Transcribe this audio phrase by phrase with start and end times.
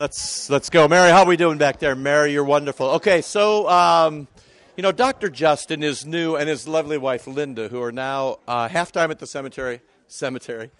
[0.00, 1.10] Let's let's go, Mary.
[1.10, 2.32] How are we doing back there, Mary?
[2.32, 2.86] You're wonderful.
[2.90, 4.28] Okay, so um,
[4.76, 5.28] you know, Dr.
[5.28, 9.26] Justin is new, and his lovely wife Linda, who are now uh, halftime at the
[9.26, 9.80] cemetery.
[10.06, 10.70] Cemetery.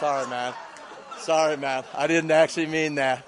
[0.00, 0.54] Sorry, man.
[1.18, 1.84] Sorry, man.
[1.94, 3.24] I didn't actually mean that.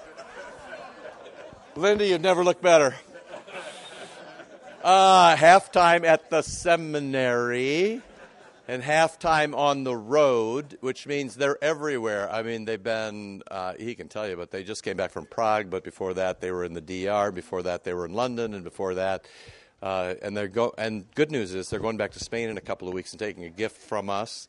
[1.77, 2.95] Linda, you've never looked better.
[4.83, 8.01] Uh, halftime at the seminary
[8.67, 12.31] and halftime on the road, which means they're everywhere.
[12.31, 15.25] I mean, they've been, uh, he can tell you, but they just came back from
[15.25, 18.53] Prague, but before that they were in the DR, before that they were in London,
[18.53, 19.25] and before that,
[19.81, 22.61] uh, and they're go- and good news is they're going back to Spain in a
[22.61, 24.47] couple of weeks and taking a gift from us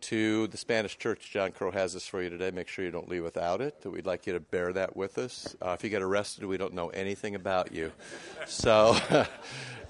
[0.00, 1.30] to the Spanish church.
[1.30, 2.50] John Crow has this for you today.
[2.50, 3.82] Make sure you don't leave without it.
[3.82, 5.54] That we'd like you to bear that with us.
[5.62, 7.92] Uh, if you get arrested, we don't know anything about you.
[8.46, 8.96] So,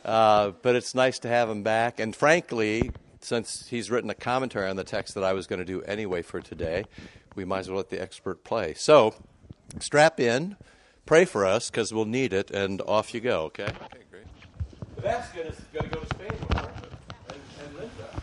[0.04, 2.00] uh, but it's nice to have them back.
[2.00, 2.90] And frankly,
[3.24, 6.22] since he's written a commentary on the text that I was going to do anyway
[6.22, 6.84] for today,
[7.34, 8.74] we might as well let the expert play.
[8.74, 9.14] So,
[9.80, 10.56] strap in,
[11.06, 13.44] pray for us because we'll need it, and off you go.
[13.44, 13.64] Okay.
[13.64, 14.24] Okay, great.
[15.02, 16.70] That's going to go to Spain with her
[17.30, 18.22] and, and Linda.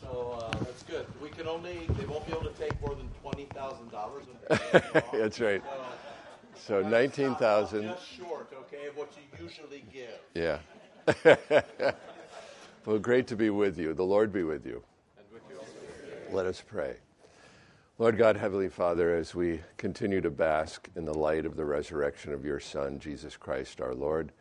[0.00, 1.06] So uh, that's good.
[1.20, 4.24] We can only they won't be able to take more than twenty thousand dollars.
[5.12, 5.62] That's right.
[6.54, 7.82] So nineteen thousand.
[7.82, 10.20] Just short, okay, of what you usually give.
[10.34, 10.58] Yeah.
[12.86, 13.92] well, great to be with you.
[13.92, 14.82] The Lord be with you.
[15.18, 16.34] And with you also.
[16.34, 16.96] Let us pray.
[17.98, 22.32] Lord God, Heavenly Father, as we continue to bask in the light of the resurrection
[22.32, 24.32] of your Son, Jesus Christ our Lord,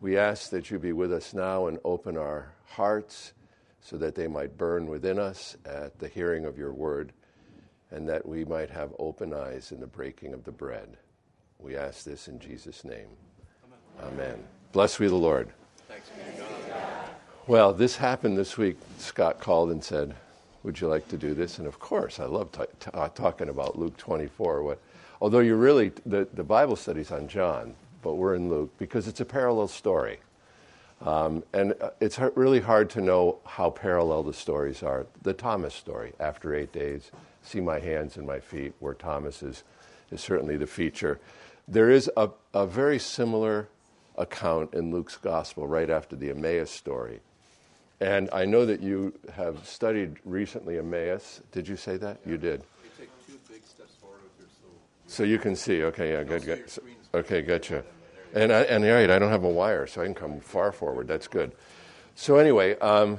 [0.00, 3.32] we ask that you be with us now and open our hearts
[3.80, 7.12] so that they might burn within us at the hearing of your word,
[7.90, 10.96] and that we might have open eyes in the breaking of the bread.
[11.58, 13.08] We ask this in Jesus' name.
[14.00, 14.12] Amen.
[14.12, 14.44] Amen.
[14.72, 15.52] Blessed be the Lord.
[15.88, 16.10] Thanks
[17.48, 18.76] Well, this happened this week.
[18.98, 20.14] Scott called and said,
[20.64, 21.58] Would you like to do this?
[21.58, 24.62] And of course, I love t- t- uh, talking about Luke 24.
[24.62, 24.78] What,
[25.22, 29.20] although you're really, the, the Bible study's on John, but we're in Luke because it's
[29.20, 30.18] a parallel story.
[31.00, 35.06] Um, and uh, it's really hard to know how parallel the stories are.
[35.22, 37.10] The Thomas story, after eight days,
[37.42, 39.64] see my hands and my feet, where Thomas is,
[40.10, 41.18] is certainly the feature.
[41.66, 43.70] There is a, a very similar
[44.18, 47.20] account in Luke's gospel right after the Emmaus story.
[48.00, 51.40] And I know that you have studied recently Emmaus.
[51.50, 52.18] Did you say that?
[52.24, 52.62] You did.
[55.08, 55.82] So you can see.
[55.84, 56.64] Okay, yeah, good, good.
[57.14, 57.82] Okay, gotcha.
[58.34, 61.08] And I, and right, I don't have a wire, so I can come far forward.
[61.08, 61.52] That's good.
[62.14, 63.18] So anyway, um,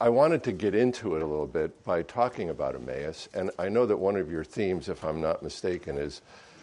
[0.00, 3.68] I wanted to get into it a little bit by talking about Emmaus, and I
[3.68, 6.22] know that one of your themes, if I'm not mistaken, is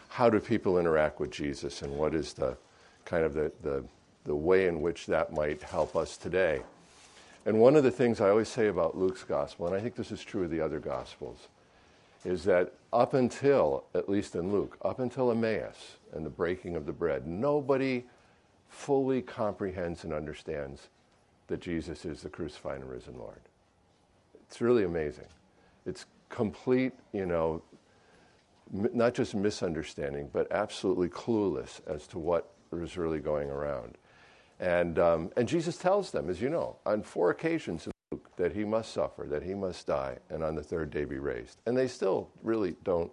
[0.09, 2.57] how do people interact with Jesus, and what is the
[3.05, 3.83] kind of the, the,
[4.25, 6.63] the way in which that might help us today.
[7.45, 10.11] And one of the things I always say about Luke's gospel, and I think this
[10.11, 11.47] is true of the other gospels,
[12.25, 16.85] is that up until, at least in Luke, up until Emmaus and the breaking of
[16.85, 18.03] the bread, nobody
[18.67, 20.89] fully comprehends and understands
[21.47, 23.41] that Jesus is the crucified and risen Lord.
[24.47, 25.27] It's really amazing.
[25.85, 27.61] It's complete, you know,
[28.71, 33.97] not just misunderstanding, but absolutely clueless as to what is really going around.
[34.59, 38.53] And, um, and Jesus tells them, as you know, on four occasions in Luke, that
[38.53, 41.59] he must suffer, that he must die, and on the third day be raised.
[41.65, 43.11] And they still really don't,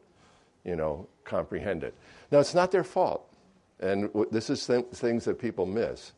[0.64, 1.94] you know, comprehend it.
[2.32, 3.32] Now, it's not their fault.
[3.78, 6.12] And this is th- things that people miss.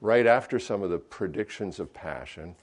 [0.00, 2.56] Right after some of the predictions of passion,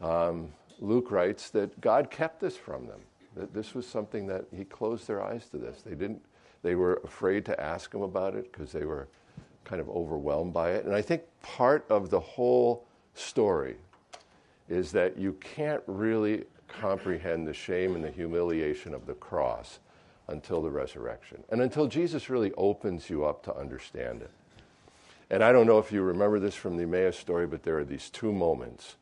[0.00, 3.00] um, Luke writes that God kept this from them.
[3.36, 5.82] That this was something that he closed their eyes to this.
[5.82, 6.22] They didn't.
[6.62, 9.08] They were afraid to ask him about it because they were
[9.68, 10.84] kind of overwhelmed by it.
[10.84, 13.76] And I think part of the whole story
[14.68, 19.78] is that you can't really comprehend the shame and the humiliation of the cross
[20.28, 24.30] until the resurrection and until Jesus really opens you up to understand it.
[25.30, 27.84] And I don't know if you remember this from the Emmaus story, but there are
[27.84, 28.96] these two moments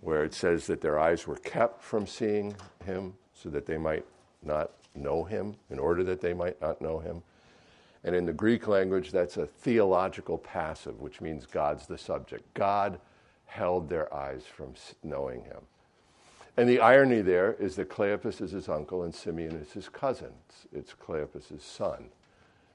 [0.00, 4.04] where it says that their eyes were kept from seeing him so that they might
[4.42, 7.22] not know him, in order that they might not know him.
[8.04, 12.42] And in the Greek language, that's a theological passive, which means God's the subject.
[12.54, 12.98] God
[13.46, 15.60] held their eyes from knowing him.
[16.56, 20.32] And the irony there is that Cleopas is his uncle and Simeon is his cousin.
[20.48, 22.10] It's, it's Cleopas' son.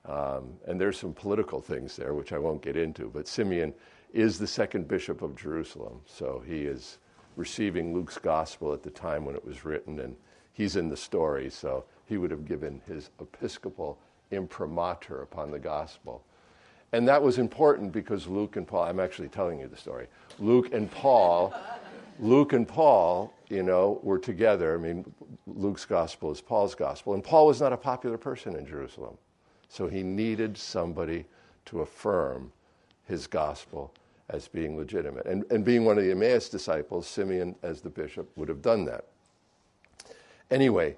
[0.06, 3.74] Um, and there's some political things there, which I won't get into, but Simeon
[4.14, 6.00] is the second bishop of Jerusalem.
[6.06, 6.98] So he is
[7.36, 10.16] receiving Luke's gospel at the time when it was written, and
[10.54, 11.50] he's in the story.
[11.50, 14.00] So he would have given his episcopal
[14.32, 16.24] imprimatur upon the gospel.
[16.94, 20.08] And that was important because Luke and Paul, I'm actually telling you the story.
[20.40, 21.54] Luke and Paul
[22.20, 24.74] Luke and Paul, you know, were together.
[24.74, 25.06] I mean,
[25.46, 27.14] Luke's gospel is Paul's gospel.
[27.14, 29.18] And Paul was not a popular person in Jerusalem.
[29.70, 31.26] So he needed somebody
[31.66, 32.52] to affirm
[33.06, 33.94] his gospel
[34.30, 35.26] as being legitimate.
[35.26, 38.86] And, and being one of the Emmaus disciples, Simeon, as the bishop, would have done
[38.86, 39.06] that.
[40.50, 40.98] Anyway,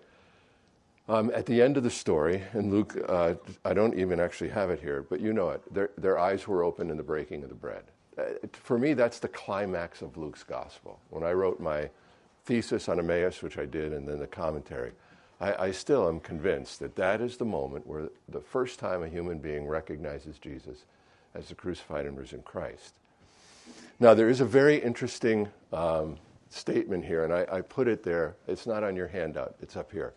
[1.09, 3.33] um, at the end of the story, and Luke, uh,
[3.65, 5.73] I don't even actually have it here, but you know it.
[5.73, 7.83] Their, their eyes were open in the breaking of the bread.
[8.17, 8.23] Uh,
[8.53, 10.99] for me, that's the climax of Luke's gospel.
[11.09, 11.89] When I wrote my
[12.45, 14.91] thesis on Emmaus, which I did, and then the commentary,
[15.41, 19.09] I, I still am convinced that that is the moment where the first time a
[19.09, 20.85] human being recognizes Jesus
[21.33, 22.93] as the crucified and risen Christ.
[23.99, 26.17] Now, there is a very interesting um,
[26.49, 28.35] statement here, and I, I, put it there.
[28.47, 30.13] It's not on your handout, it's up here.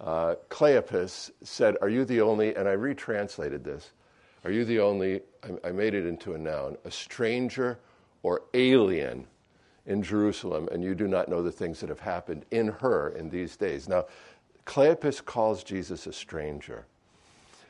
[0.00, 3.92] Uh, Cleopas said, Are you the only, and I retranslated this,
[4.44, 7.78] are you the only, I, I made it into a noun, a stranger
[8.22, 9.26] or alien
[9.86, 13.30] in Jerusalem, and you do not know the things that have happened in her in
[13.30, 13.88] these days?
[13.88, 14.06] Now,
[14.66, 16.86] Cleopas calls Jesus a stranger.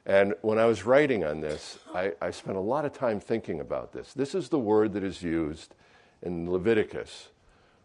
[0.06, 3.60] And when I was writing on this, I, I, spent a lot of time thinking
[3.60, 4.12] about this.
[4.12, 5.74] This is the word that is used
[6.22, 7.28] in Leviticus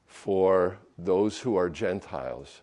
[0.06, 2.62] for those who are Gentiles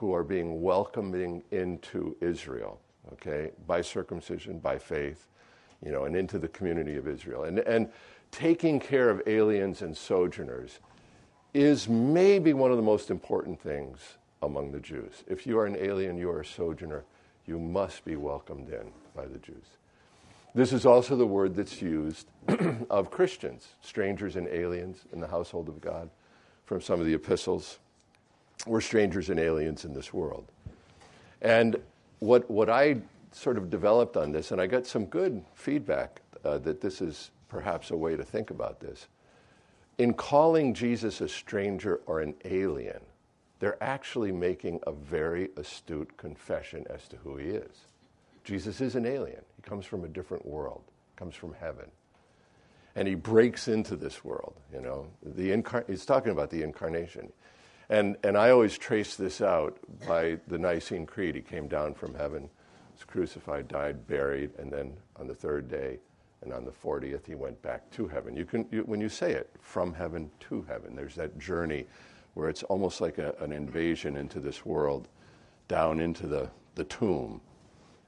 [0.00, 2.80] who are being welcoming into Israel,
[3.12, 5.26] okay, by circumcision, by faith,
[5.84, 7.44] you know, and into the community of Israel.
[7.44, 7.86] And, and
[8.30, 10.78] taking care of aliens and sojourners
[11.52, 13.98] is maybe one of the most important things
[14.40, 15.22] among the Jews.
[15.28, 17.04] If you are an alien, you are a sojourner,
[17.46, 19.66] you must be welcomed in by the Jews.
[20.54, 22.26] This is also the word that's used
[22.88, 26.08] of Christians, strangers and aliens in the household of God,
[26.64, 27.80] from some of the epistles.
[28.66, 30.46] We're strangers and aliens in this world.
[31.42, 31.76] And
[32.18, 32.98] what, what I
[33.32, 37.30] sort of developed on this, and I got some good feedback uh, that this is
[37.48, 39.08] perhaps a way to think about this.
[39.98, 43.00] In calling Jesus a stranger or an alien,
[43.58, 47.86] they're actually making a very astute confession as to who he is.
[48.44, 49.42] Jesus is an alien.
[49.56, 50.82] He comes from a different world,
[51.16, 51.90] comes from heaven.
[52.96, 55.06] And he breaks into this world, you know.
[55.22, 57.30] The incar- he's talking about the incarnation.
[57.90, 59.76] And, and I always trace this out
[60.06, 61.34] by the Nicene Creed.
[61.34, 62.48] He came down from heaven,
[62.92, 65.98] was crucified, died, buried, and then on the third day
[66.42, 68.36] and on the 40th, he went back to heaven.
[68.36, 71.84] You can, you, when you say it, from heaven to heaven, there's that journey
[72.34, 75.08] where it's almost like a, an invasion into this world,
[75.66, 77.40] down into the, the tomb.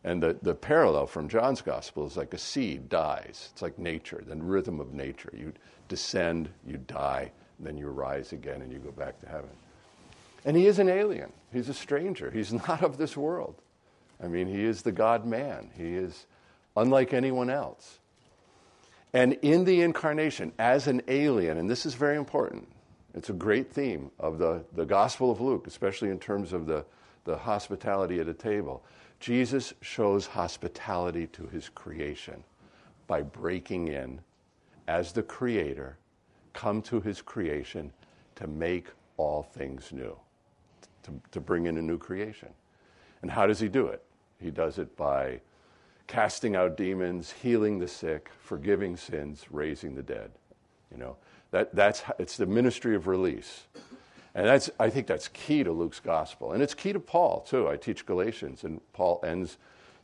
[0.04, 3.48] And the, the parallel from John's gospel is like a seed dies.
[3.52, 5.32] It's like nature, the rhythm of nature.
[5.36, 5.52] You
[5.88, 9.50] descend, you die, then you rise again and you go back to heaven.
[10.44, 11.32] And he is an alien.
[11.52, 12.30] He's a stranger.
[12.30, 13.60] He's not of this world.
[14.22, 15.70] I mean, he is the God man.
[15.76, 16.26] He is
[16.76, 17.98] unlike anyone else.
[19.12, 22.66] And in the incarnation, as an alien, and this is very important,
[23.14, 26.84] it's a great theme of the, the Gospel of Luke, especially in terms of the,
[27.24, 28.82] the hospitality at a table.
[29.20, 32.42] Jesus shows hospitality to his creation
[33.06, 34.20] by breaking in
[34.88, 35.96] as the creator,
[36.54, 37.92] come to his creation
[38.34, 40.16] to make all things new,
[41.04, 42.48] to, to bring in a new creation.
[43.22, 44.02] And how does he do it?
[44.40, 45.40] He does it by
[46.06, 50.30] casting out demons, healing the sick, forgiving sins, raising the dead.
[50.90, 51.16] You know,
[51.52, 53.62] that, that's, it's the ministry of release.
[54.34, 56.52] And that's, I think that's key to Luke's gospel.
[56.52, 57.68] And it's key to Paul, too.
[57.68, 59.58] I teach Galatians, and Paul ends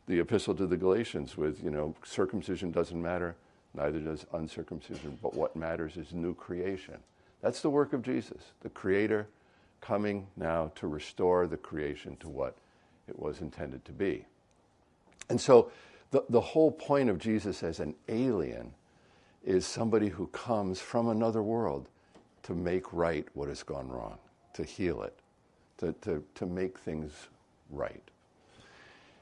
[0.07, 3.35] the epistle to the Galatians with, you know, circumcision doesn't matter,
[3.73, 6.95] neither does uncircumcision, but what matters is new creation.
[7.41, 9.27] That's the work of Jesus, the Creator
[9.81, 12.55] coming now to restore the creation to what
[13.07, 14.25] it was intended to be.
[15.29, 15.71] And so
[16.11, 18.73] the, the whole point of Jesus as an alien
[19.43, 21.87] is somebody who comes from another world
[22.43, 24.17] to make right what has gone wrong,
[24.53, 25.17] to heal it,
[25.77, 27.11] to, to, to make things
[27.69, 28.03] right.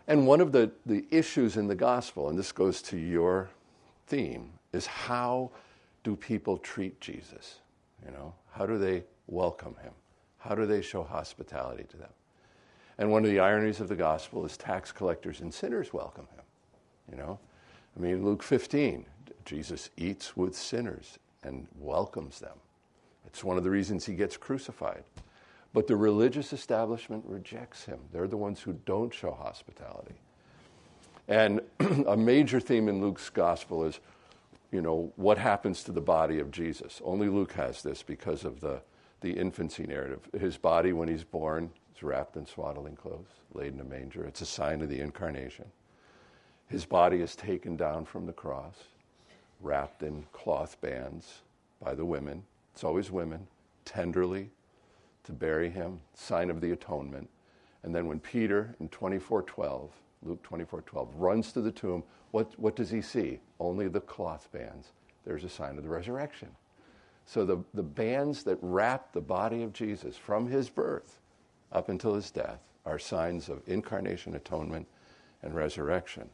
[0.07, 3.49] And one of the, the issues in the gospel, and this goes to your
[4.07, 5.51] theme, is how
[6.03, 7.59] do people treat Jesus?
[8.05, 9.91] You know, how do they welcome him?
[10.47, 12.09] How do they show hospitality to them?
[12.97, 16.43] And one of the ironies of the gospel is tax collectors and sinners welcome him.
[17.11, 17.39] You know,
[17.95, 19.05] I mean, Luke 15,
[19.45, 22.57] Jesus eats with sinners and welcomes them.
[23.25, 25.03] It's one of the reasons he gets crucified.
[25.73, 27.99] But the religious establishment rejects him.
[28.13, 30.15] They're the ones who don't show hospitality.
[31.27, 31.59] And
[32.07, 33.99] a major theme in Luke's gospel is,
[34.71, 37.01] you know, what happens to the body of Jesus.
[37.03, 38.81] Only Luke has this because of the,
[39.21, 40.21] the infancy narrative.
[40.39, 44.25] His body, when he's born, is wrapped in swaddling clothes, laid in a manger.
[44.25, 45.65] It's a sign of the incarnation.
[46.67, 48.75] His body is taken down from the cross
[49.61, 51.41] wrapped in cloth bands
[51.83, 52.43] by the women.
[52.73, 53.47] It's always women
[53.85, 54.49] tenderly
[55.23, 57.29] to bury him, sign of the atonement.
[57.83, 59.89] And then when Peter in 24:12,
[60.23, 63.39] Luke 24:12, runs to the tomb, what, what does he see?
[63.59, 64.91] Only the cloth bands.
[65.25, 66.49] There's a sign of the resurrection.
[67.27, 71.19] So the, the bands that wrap the body of Jesus from his birth
[71.73, 74.87] up until his death are signs of incarnation, atonement,
[75.43, 76.29] and resurrection.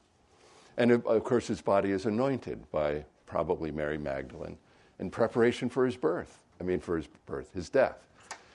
[0.78, 4.56] And of course, his body is anointed by probably Mary Magdalene
[5.00, 6.44] in preparation for his birth.
[6.62, 8.08] I mean, for his birth, his death.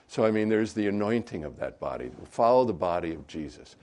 [0.06, 2.10] So, I mean, there's the anointing of that body.
[2.30, 3.74] Follow the body of Jesus.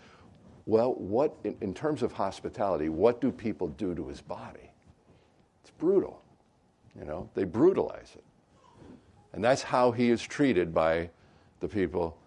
[0.65, 4.71] Well, what, in, in terms of hospitality, what do people do to his body?
[5.61, 6.21] It's brutal.
[6.97, 8.23] You know, they brutalize it.
[9.35, 11.09] And that's how he is treated by
[11.59, 12.17] the people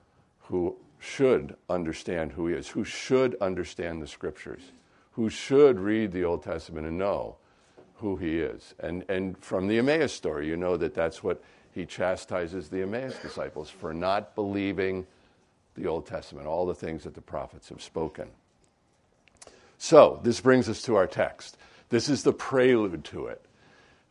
[0.42, 4.60] who should understand who he is, who should understand the scriptures,
[5.12, 7.36] who should read the Old Testament and know
[7.96, 8.74] who he is.
[8.78, 13.16] And, and from the Emmaus story, you know that that's what he chastises the Emmaus
[13.22, 15.06] disciples for not believing
[15.76, 18.28] the Old Testament, all the things that the prophets have spoken.
[19.78, 21.56] So, this brings us to our text.
[21.88, 23.40] This is the prelude to it.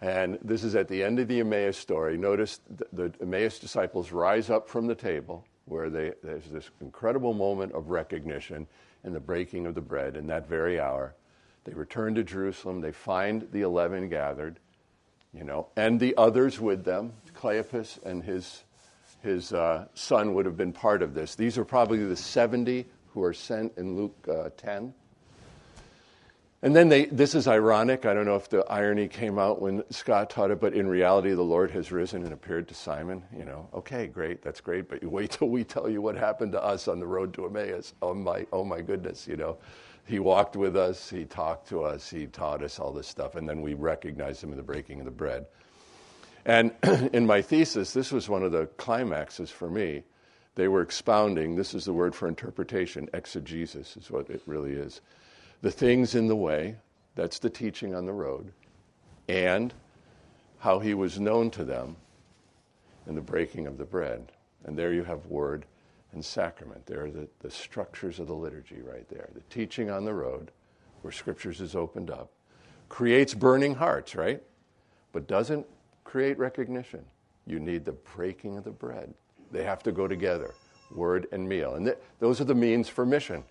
[0.02, 2.18] And this is at the end of the Emmaus story.
[2.18, 7.34] Notice the, the Emmaus disciples rise up from the table where they, there's this incredible
[7.34, 8.68] moment of recognition
[9.04, 11.16] in the breaking of the bread in that very hour.
[11.66, 12.80] They return to Jerusalem.
[12.80, 14.60] They find the eleven gathered,
[15.34, 17.14] you know, and the others with them.
[17.36, 18.64] Cleopas and his,
[19.22, 21.36] his uh, son would have been part of this.
[21.36, 24.94] These are probably the 70 who are sent in Luke uh, 10.
[26.64, 28.06] And then they, this is ironic.
[28.08, 31.32] I don't know if the irony came out when Scott taught it, but in reality,
[31.34, 33.24] the Lord has risen and appeared to Simon.
[33.38, 36.54] You know, okay, great, that's great, but you wait till we tell you what happened
[36.54, 37.94] to us on the road to Emmaus.
[38.02, 39.58] Oh my, oh my goodness, you know.
[40.06, 43.48] He walked with us, he talked to us, he taught us all this stuff, and
[43.48, 45.46] then we recognized him in the breaking of the bread.
[46.46, 46.72] And
[47.14, 50.04] in my thesis, this was one of the climaxes for me.
[50.56, 55.02] They were expounding, this is the word for interpretation, exegesis is what it really is
[55.62, 56.76] the things in the way,
[57.16, 58.52] that's the teaching on the road,
[59.28, 59.74] and
[60.60, 61.96] how he was known to them
[63.08, 64.32] in the breaking of the bread.
[64.66, 65.66] And there you have word
[66.14, 66.86] and sacrament.
[66.86, 69.30] There are the, the structures of the liturgy right there.
[69.34, 70.52] The teaching on the road,
[71.02, 72.32] where scriptures is opened up,
[72.90, 74.42] creates burning hearts, right?
[75.12, 75.66] But doesn't
[76.04, 77.06] create recognition.
[77.46, 79.14] You need the breaking of the bread.
[79.52, 80.54] They have to go together,
[80.94, 81.76] word and meal.
[81.76, 83.44] And th- those are the means for mission.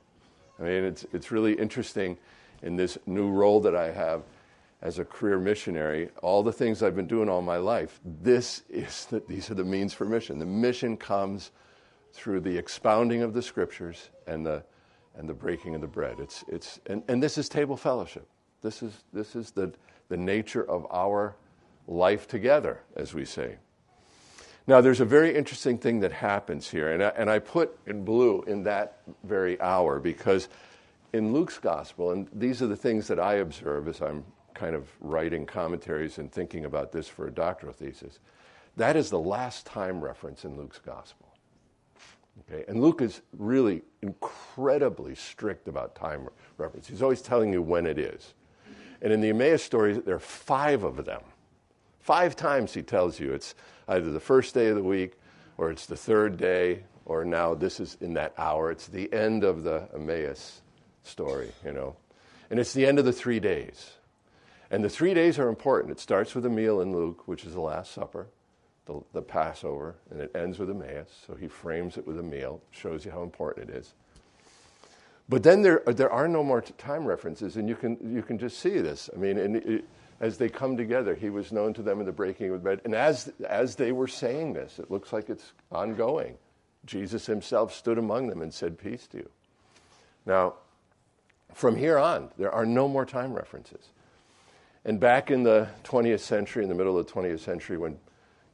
[0.59, 2.17] I mean, it's, it's really interesting
[2.63, 4.23] in this new role that I have
[4.83, 9.07] as a career missionary, all the things I've been doing all my life, this is
[9.07, 10.39] the, these are the means for mission.
[10.39, 11.51] The mission comes
[12.13, 14.63] through the expounding of the scriptures and the,
[15.17, 16.21] and the breaking of the bread.
[16.21, 18.29] It's, it's, and, and this is table fellowship.
[18.63, 19.73] This is, this is the,
[20.09, 21.37] the nature of our
[21.87, 23.57] life together, as we say.
[24.69, 28.05] Now, there's a very interesting thing that happens here, and I, and I put in
[28.05, 30.49] blue in that very hour because
[31.13, 34.89] in Luke's gospel, and these are the things that I observe as I'm kind of
[35.01, 38.19] writing commentaries and thinking about this for a doctoral thesis,
[38.77, 41.29] that is the last time reference in Luke's gospel.
[42.41, 42.65] Okay?
[42.67, 46.89] And Luke is really incredibly strict about time reference.
[46.89, 48.35] He's always telling you when it is.
[49.01, 51.23] And in the Emmaus story, there are five of them.
[52.07, 53.57] Five times he tells you it's
[53.89, 55.15] either the first day of the week
[55.59, 58.71] or it's the third day or now this is in that hour.
[58.71, 60.63] It's the end of the Emmaus
[61.03, 61.97] story, you know.
[62.49, 63.91] And it's the end of the three days.
[64.71, 65.91] And the three days are important.
[65.91, 68.29] It starts with a meal in Luke, which is the Last Supper,
[68.85, 71.09] the, the Passover, and it ends with Emmaus.
[71.27, 73.95] So he frames it with a meal, shows you how important it is.
[75.29, 78.61] But then there, there are no more time references, and you can, you can just
[78.61, 79.11] see this.
[79.13, 79.85] I mean, and it,
[80.21, 82.81] as they come together, he was known to them in the breaking of bread.
[82.85, 86.39] And as, as they were saying this, it looks like it's ongoing.
[86.87, 89.31] Jesus himself stood among them and said, Peace to you.
[90.25, 90.55] Now,
[91.53, 93.89] from here on, there are no more time references.
[94.85, 97.99] And back in the 20th century, in the middle of the 20th century, when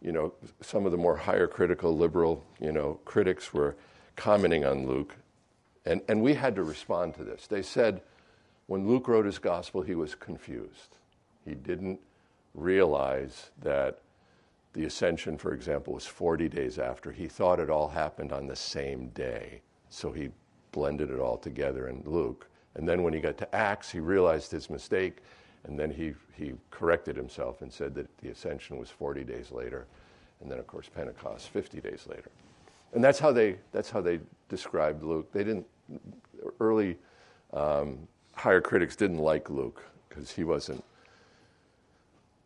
[0.01, 3.77] you know some of the more higher critical liberal you know critics were
[4.17, 5.15] commenting on Luke,
[5.85, 7.47] and, and we had to respond to this.
[7.47, 8.03] They said
[8.67, 10.97] when Luke wrote his gospel, he was confused.
[11.45, 12.01] He didn't
[12.55, 14.01] realize that
[14.73, 17.13] the ascension, for example, was 40 days after.
[17.13, 19.61] He thought it all happened on the same day.
[19.91, 20.31] So he
[20.71, 22.49] blended it all together in Luke.
[22.75, 25.19] And then when he got to Acts, he realized his mistake.
[25.65, 29.87] And then he, he corrected himself and said that the ascension was 40 days later.
[30.41, 32.31] And then, of course, Pentecost 50 days later.
[32.95, 35.31] And that's how they, that's how they described Luke.
[35.33, 35.67] They didn't,
[36.61, 36.97] early
[37.53, 40.83] um, higher critics didn't like Luke because he wasn't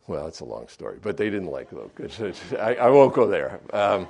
[0.09, 2.01] Well, it's a long story, but they didn't like Luke.
[2.59, 3.61] I, I, won't go there.
[3.73, 4.07] Um,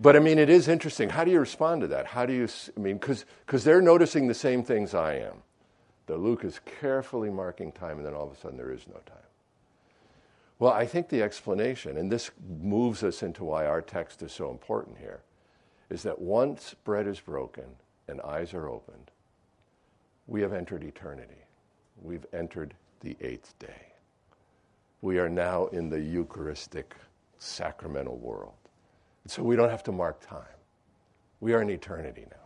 [0.00, 1.08] but I mean, it is interesting.
[1.08, 2.06] How do you respond to that?
[2.06, 5.34] How do you, I mean, because they're noticing the same things I am.
[6.06, 9.00] That Luke is carefully marking time, and then all of a sudden there is no
[9.06, 9.16] time.
[10.58, 12.30] Well, I think the explanation, and this
[12.60, 15.22] moves us into why our text is so important here,
[15.90, 17.64] is that once bread is broken
[18.08, 19.10] and eyes are opened,
[20.26, 21.44] we have entered eternity.
[22.00, 23.91] We've entered the eighth day.
[25.02, 26.94] We are now in the Eucharistic
[27.38, 28.54] sacramental world.
[29.26, 30.42] So we don't have to mark time.
[31.40, 32.36] We are in eternity now.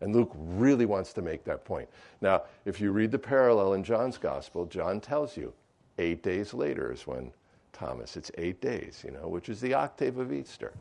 [0.00, 1.88] And Luke really wants to make that point.
[2.20, 5.54] Now, if you read the parallel in John's gospel, John tells you
[5.98, 7.32] eight days later is when
[7.72, 10.72] Thomas, it's eight days, you know, which is the octave of Easter.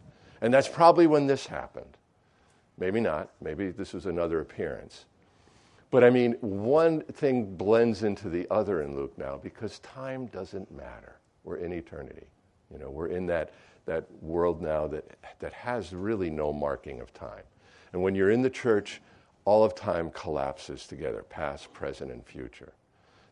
[0.41, 1.97] And that's probably when this happened.
[2.77, 3.29] Maybe not.
[3.41, 5.05] Maybe this was another appearance.
[5.91, 10.71] But I mean, one thing blends into the other in Luke now because time doesn't
[10.71, 11.19] matter.
[11.43, 12.27] We're in eternity.
[12.71, 13.53] You know, we're in that,
[13.85, 15.05] that world now that,
[15.39, 17.43] that has really no marking of time.
[17.93, 19.01] And when you're in the church,
[19.45, 22.73] all of time collapses together past, present, and future.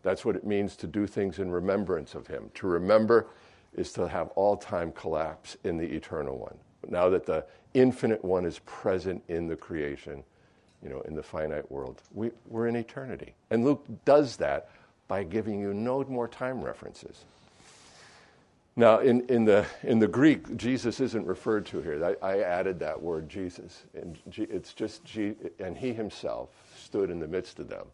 [0.04, 2.52] That's what it means to do things in remembrance of Him.
[2.56, 3.28] To remember
[3.74, 6.58] is to have all time collapse in the eternal one.
[6.88, 10.24] Now that the infinite one is present in the creation,
[10.84, 13.34] you know, in the finite world, we, we're in eternity.
[13.50, 14.70] And Luke does that
[15.08, 17.24] by giving you no more time references.
[18.76, 22.16] Now, in, in, the, in the Greek, Jesus isn't referred to here.
[22.22, 23.84] I, I added that word Jesus.
[23.94, 26.50] And it's just, G, and he himself
[26.84, 27.86] stood in the midst of them.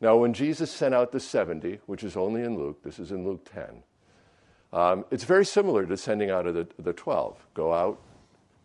[0.00, 3.24] Now, when Jesus sent out the 70, which is only in Luke, this is in
[3.24, 3.82] Luke 10,
[4.72, 7.36] um, it's very similar to sending out of the, the 12.
[7.54, 8.00] Go out,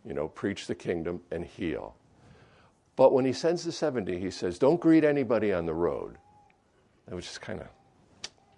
[0.07, 1.95] you know, preach the kingdom and heal.
[2.95, 6.17] But when he sends the 70, he says, don't greet anybody on the road.
[7.07, 7.67] Which is kind of,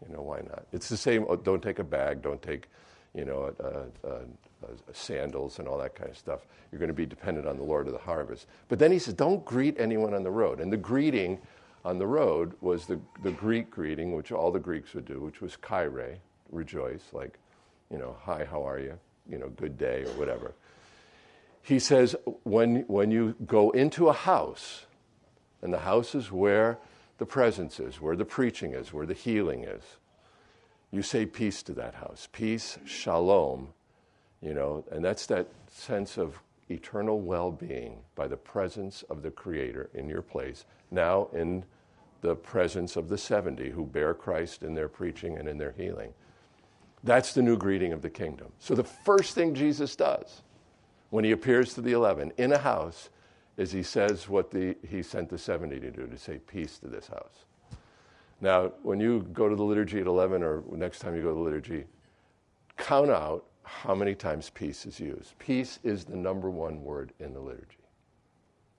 [0.08, 0.65] you know, why not?
[0.72, 2.70] It's the same, oh, don't take a bag, don't take,
[3.13, 3.53] you know,
[4.94, 6.41] sandals and all that kind of stuff.
[6.72, 8.48] You're going to be dependent on the Lord of the harvest.
[8.70, 10.60] But then he says, don't greet anyone on the road.
[10.60, 11.39] And the greeting
[11.84, 15.41] on the road was the, the Greek greeting, which all the Greeks would do, which
[15.41, 16.17] was chaire,
[16.51, 17.38] rejoice, like,
[17.91, 18.97] you know, hi, how are you?
[19.30, 20.54] You know, good day or whatever.
[21.67, 24.86] He says, when, when you go into a house,
[25.62, 26.80] and the house is where
[27.17, 29.84] the presence is, where the preaching is, where the healing is.
[30.91, 32.30] You say peace to that house.
[32.32, 33.73] Peace, shalom,
[34.41, 39.32] you know, and that's that sense of eternal well being by the presence of the
[39.32, 41.65] Creator in your place, now in
[42.21, 46.13] the presence of the 70 who bear Christ in their preaching and in their healing.
[47.03, 48.53] That's the new greeting of the kingdom.
[48.58, 50.43] So the first thing Jesus does
[51.10, 53.10] when he appears to the 11 in a house
[53.58, 56.88] is he says what the, he sent the 70 to do to say peace to
[56.88, 57.46] this house.
[58.39, 61.36] Now, when you go to the liturgy at 11 or next time you go to
[61.36, 61.86] the liturgy,
[62.78, 65.38] count out how many times peace is used.
[65.39, 67.78] Peace is the number one word in the liturgy.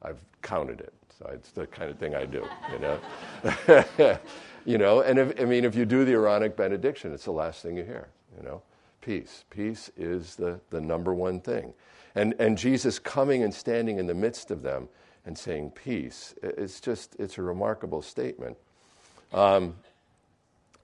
[0.01, 4.19] I've counted it, so it's the kind of thing I do, you know.
[4.65, 7.63] you know, and if, I mean, if you do the Aaronic benediction, it's the last
[7.63, 8.63] thing you hear, you know.
[9.01, 9.45] Peace.
[9.51, 11.73] Peace is the, the number one thing.
[12.19, 14.89] And, and Jesus coming and standing in the midst of them
[15.25, 18.57] and saying peace, it's just, it's a remarkable statement.
[19.33, 19.77] Um,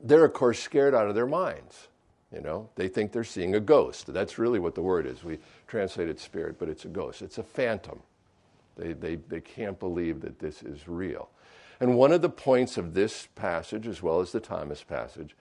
[0.00, 1.88] they're, of course, scared out of their minds.
[2.32, 4.12] You know, they think they're seeing a ghost.
[4.12, 5.24] That's really what the word is.
[5.24, 7.20] We translate it spirit, but it's a ghost.
[7.20, 8.00] It's a phantom.
[8.76, 11.30] They, they, they can't believe that this is real.
[11.80, 15.34] And one of the points of this passage, as well as the Thomas passage,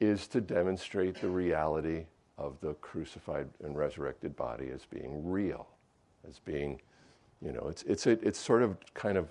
[0.00, 2.04] is to demonstrate the reality
[2.36, 5.68] of the crucified and resurrected body as being real,
[6.28, 6.80] as being,
[7.40, 9.28] you know, it's, it's, a, it's sort of kind of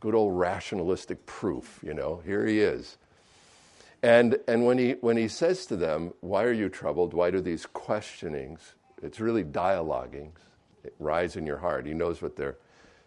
[0.00, 2.96] good old rationalistic proof, you know, here he is.
[4.02, 7.12] And, and when, he, when he says to them, Why are you troubled?
[7.12, 8.74] Why do these questionings?
[9.02, 10.30] It's really dialoguing,
[10.98, 11.86] rise in your heart.
[11.86, 12.56] He knows what they're,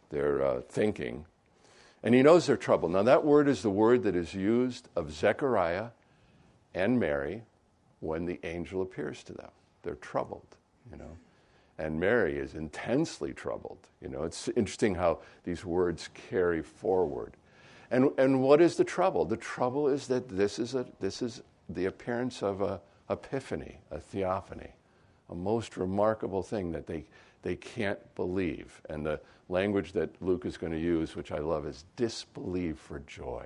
[0.09, 1.25] they're uh, thinking.
[2.03, 2.91] And he knows they're troubled.
[2.91, 5.87] Now, that word is the word that is used of Zechariah
[6.75, 7.43] and Mary
[8.03, 9.49] when the angel appears to them.
[9.81, 10.57] They're troubled,
[10.91, 11.17] you know.
[11.77, 13.79] And Mary is intensely troubled.
[14.01, 17.33] You know, it's interesting how these words carry forward.
[17.89, 19.25] And, and what is the trouble?
[19.25, 23.99] The trouble is that this is, a, this is the appearance of a epiphany, a
[23.99, 24.71] theophany,
[25.29, 27.05] a most remarkable thing that they,
[27.41, 28.81] they can't believe.
[28.89, 32.99] And the language that Luke is going to use, which I love, is disbelieve for
[33.07, 33.45] joy.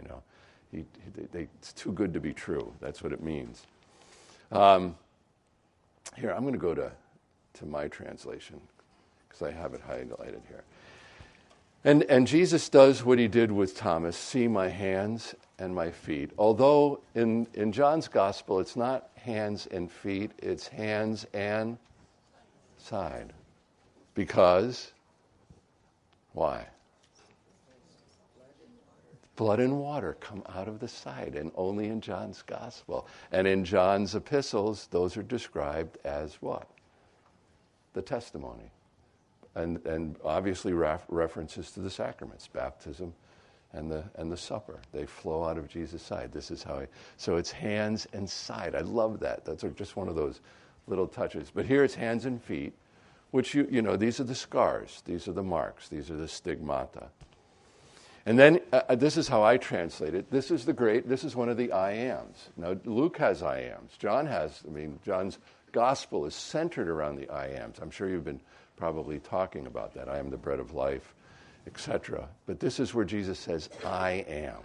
[0.00, 0.22] You know,
[0.70, 2.72] he, he, they, it's too good to be true.
[2.80, 3.66] That's what it means.
[4.50, 4.96] Um,
[6.16, 6.90] here, I'm going to go to,
[7.54, 8.60] to my translation
[9.28, 10.64] because I have it highlighted here.
[11.84, 16.30] And, and Jesus does what he did with Thomas see my hands and my feet.
[16.36, 21.78] Although in, in John's gospel, it's not hands and feet, it's hands and
[22.78, 23.32] side.
[24.14, 24.92] Because,
[26.32, 26.66] why?
[29.38, 33.06] Blood and water come out of the side, and only in John's gospel.
[33.30, 36.68] And in John's epistles, those are described as what?
[37.92, 38.72] The testimony.
[39.54, 43.14] And, and obviously ref- references to the sacraments, baptism
[43.72, 44.80] and the, and the supper.
[44.92, 46.32] They flow out of Jesus' side.
[46.32, 48.74] This is how he, so it's hands and side.
[48.74, 49.44] I love that.
[49.44, 50.40] That's just one of those
[50.88, 51.52] little touches.
[51.54, 52.72] But here it's hands and feet,
[53.30, 56.26] which you, you know, these are the scars, these are the marks, these are the
[56.26, 57.08] stigmata.
[58.28, 60.30] And then uh, uh, this is how I translate it.
[60.30, 62.50] This is the great, this is one of the I ams.
[62.58, 63.92] Now, Luke has I ams.
[63.98, 65.38] John has, I mean, John's
[65.72, 67.78] gospel is centered around the I ams.
[67.80, 68.42] I'm sure you've been
[68.76, 70.10] probably talking about that.
[70.10, 71.14] I am the bread of life,
[71.66, 72.28] etc.
[72.44, 74.60] But this is where Jesus says, I am.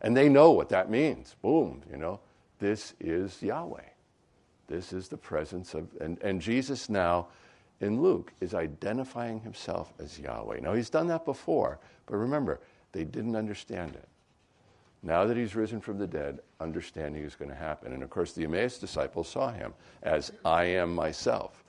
[0.00, 1.34] And they know what that means.
[1.42, 2.20] Boom, you know,
[2.60, 3.80] this is Yahweh.
[4.68, 7.26] This is the presence of, and, and Jesus now
[7.80, 10.60] in Luke is identifying himself as Yahweh.
[10.60, 12.60] Now, he's done that before, but remember,
[12.96, 14.08] they didn't understand it.
[15.02, 17.92] Now that he's risen from the dead, understanding is going to happen.
[17.92, 21.62] And of course, the Emmaus disciples saw him as I am myself.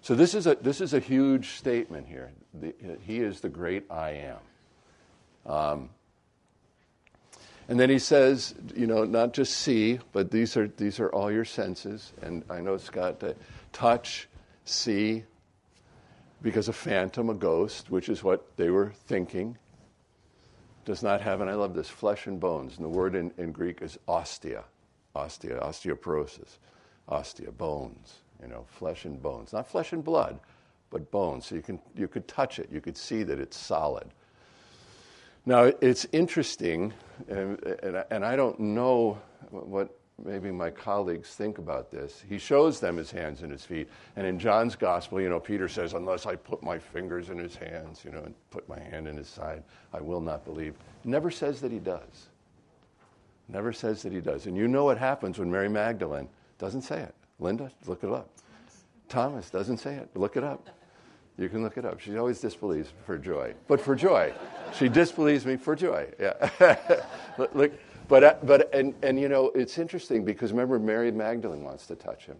[0.00, 2.32] So this is a, this is a huge statement here.
[2.52, 2.74] The,
[3.06, 4.32] he is the great I
[5.46, 5.52] am.
[5.52, 5.90] Um,
[7.68, 11.30] and then he says, you know, not just see, but these are, these are all
[11.30, 12.12] your senses.
[12.22, 13.34] And I know, Scott, uh,
[13.72, 14.28] touch,
[14.64, 15.22] see,
[16.42, 19.56] because a phantom, a ghost, which is what they were thinking,
[20.84, 22.76] does not have, and I love this, flesh and bones.
[22.76, 24.64] And the word in, in Greek is ostia,
[25.14, 26.58] ostia, osteoporosis,
[27.08, 29.52] ostia, bones, you know, flesh and bones.
[29.52, 30.40] Not flesh and blood,
[30.90, 31.46] but bones.
[31.46, 34.08] So you, can, you could touch it, you could see that it's solid.
[35.44, 36.92] Now, it's interesting,
[37.28, 39.18] and, and, and I don't know
[39.50, 42.22] what maybe my colleagues think about this.
[42.28, 43.88] He shows them his hands and his feet.
[44.16, 47.56] And in John's gospel, you know, Peter says, Unless I put my fingers in his
[47.56, 50.74] hands, you know, and put my hand in his side, I will not believe.
[51.04, 52.28] Never says that he does.
[53.48, 54.46] Never says that he does.
[54.46, 57.14] And you know what happens when Mary Magdalene doesn't say it.
[57.40, 58.28] Linda, look it up.
[59.08, 60.08] Thomas doesn't say it.
[60.14, 60.68] Look it up.
[61.38, 61.98] You can look it up.
[62.00, 64.32] She always disbelieves for joy, but for joy.
[64.78, 66.06] She disbelieves me for joy.
[66.20, 66.76] Yeah.
[67.54, 67.72] look,
[68.08, 71.96] but, uh, but and, and, you know, it's interesting because remember, Mary Magdalene wants to
[71.96, 72.36] touch him.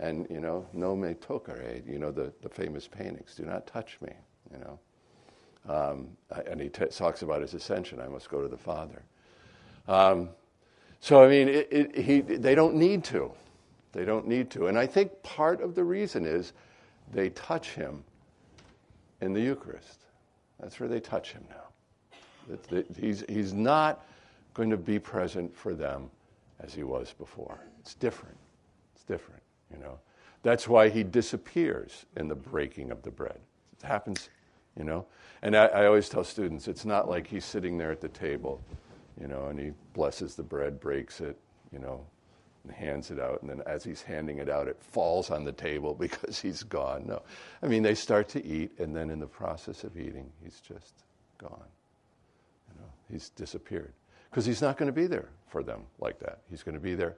[0.00, 3.98] And, you know, no me tocare, you know, the, the famous paintings, do not touch
[4.00, 4.12] me,
[4.52, 4.78] you know.
[5.68, 6.08] Um,
[6.46, 9.02] and he t- talks about his ascension, I must go to the Father.
[9.88, 10.28] Um,
[11.00, 13.32] so, I mean, it, it, he, they don't need to.
[13.92, 14.68] They don't need to.
[14.68, 16.52] And I think part of the reason is
[17.12, 18.04] they touch him
[19.20, 20.04] in the Eucharist.
[20.60, 22.86] That's where they touch him now.
[22.98, 24.06] He's, he's not
[24.54, 26.10] going to be present for them
[26.60, 27.60] as he was before.
[27.80, 28.36] It's different.
[28.94, 29.98] It's different, you know.
[30.42, 33.38] That's why he disappears in the breaking of the bread.
[33.80, 34.28] It happens,
[34.76, 35.06] you know.
[35.42, 38.60] And I, I always tell students it's not like he's sitting there at the table,
[39.20, 41.38] you know, and he blesses the bread, breaks it,
[41.72, 42.04] you know,
[42.64, 43.40] and hands it out.
[43.42, 47.04] And then as he's handing it out, it falls on the table because he's gone.
[47.06, 47.22] No.
[47.62, 51.04] I mean, they start to eat, and then in the process of eating, he's just
[51.38, 51.68] gone.
[52.68, 53.92] You know, he's disappeared
[54.30, 56.40] because he's not going to be there for them like that.
[56.50, 57.16] He's going to be there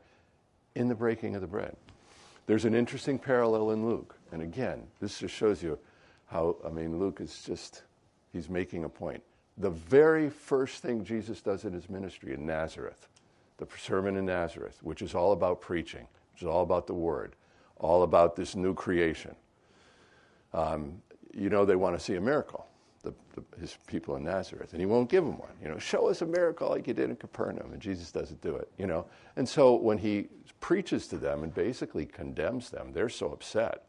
[0.74, 1.76] in the breaking of the bread.
[2.46, 4.16] There's an interesting parallel in Luke.
[4.32, 5.78] And again, this just shows you
[6.26, 7.82] how, I mean, Luke is just,
[8.32, 9.22] he's making a point.
[9.58, 13.08] The very first thing Jesus does in his ministry in Nazareth,
[13.58, 17.34] the sermon in Nazareth, which is all about preaching, which is all about the word,
[17.76, 19.34] all about this new creation.
[20.54, 21.02] Um,
[21.34, 22.66] you know, they want to see a miracle
[23.02, 25.52] the, the, his people in Nazareth, and he won't give them one.
[25.62, 28.56] You know, show us a miracle like you did in Capernaum, and Jesus doesn't do
[28.56, 28.70] it.
[28.78, 30.28] You know, and so when he
[30.60, 33.84] preaches to them and basically condemns them, they're so upset.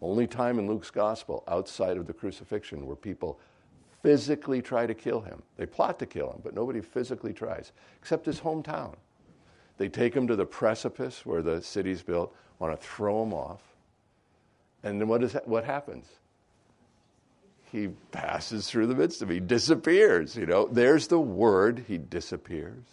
[0.00, 3.40] Only time in Luke's gospel outside of the crucifixion where people
[4.02, 5.42] physically try to kill him.
[5.56, 8.94] They plot to kill him, but nobody physically tries, except his hometown.
[9.76, 13.62] They take him to the precipice where the city's built, want to throw him off.
[14.84, 16.06] And then what, is that, what happens?
[17.70, 20.36] He passes through the midst of me, he disappears.
[20.36, 22.84] You know, there's the word, he disappears.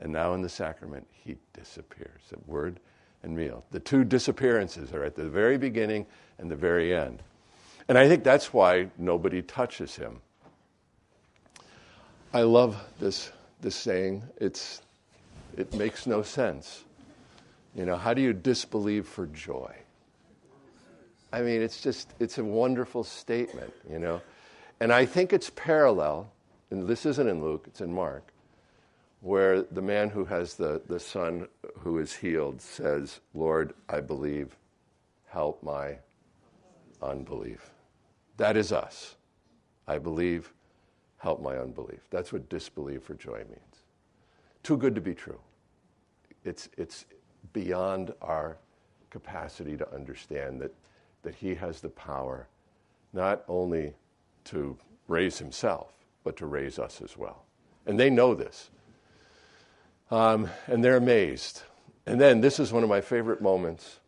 [0.00, 2.22] And now in the sacrament, he disappears.
[2.30, 2.80] The word
[3.22, 3.64] and meal.
[3.70, 6.06] The two disappearances are at the very beginning
[6.38, 7.22] and the very end.
[7.88, 10.20] And I think that's why nobody touches him.
[12.32, 13.30] I love this,
[13.60, 14.22] this saying.
[14.38, 14.82] It's,
[15.56, 16.84] it makes no sense.
[17.74, 19.74] You know, how do you disbelieve for joy?
[21.32, 24.20] I mean, it's just, it's a wonderful statement, you know.
[24.80, 26.30] And I think it's parallel,
[26.70, 28.32] and this isn't in Luke, it's in Mark,
[29.20, 34.56] where the man who has the, the son who is healed says, Lord, I believe,
[35.28, 35.96] help my
[37.00, 37.70] unbelief.
[38.36, 39.14] That is us.
[39.86, 40.52] I believe,
[41.18, 42.00] help my unbelief.
[42.10, 43.84] That's what disbelieve for joy means.
[44.62, 45.40] Too good to be true.
[46.44, 47.06] It's, it's
[47.52, 48.58] beyond our
[49.10, 50.74] capacity to understand that,
[51.22, 52.48] that He has the power
[53.12, 53.94] not only
[54.44, 54.76] to
[55.08, 55.92] raise Himself,
[56.24, 57.44] but to raise us as well.
[57.86, 58.70] And they know this.
[60.10, 61.62] Um, and they're amazed.
[62.06, 64.00] And then this is one of my favorite moments.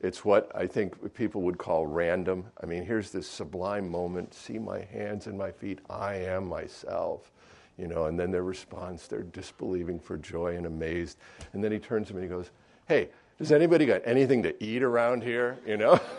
[0.00, 2.46] It's what I think people would call random.
[2.62, 7.32] I mean, here's this sublime moment see my hands and my feet, I am myself.
[7.76, 11.18] You know, and then their response, they're disbelieving for joy and amazed.
[11.52, 12.50] And then he turns to me and he goes,
[12.88, 15.58] Hey, does anybody got anything to eat around here?
[15.64, 16.00] You know?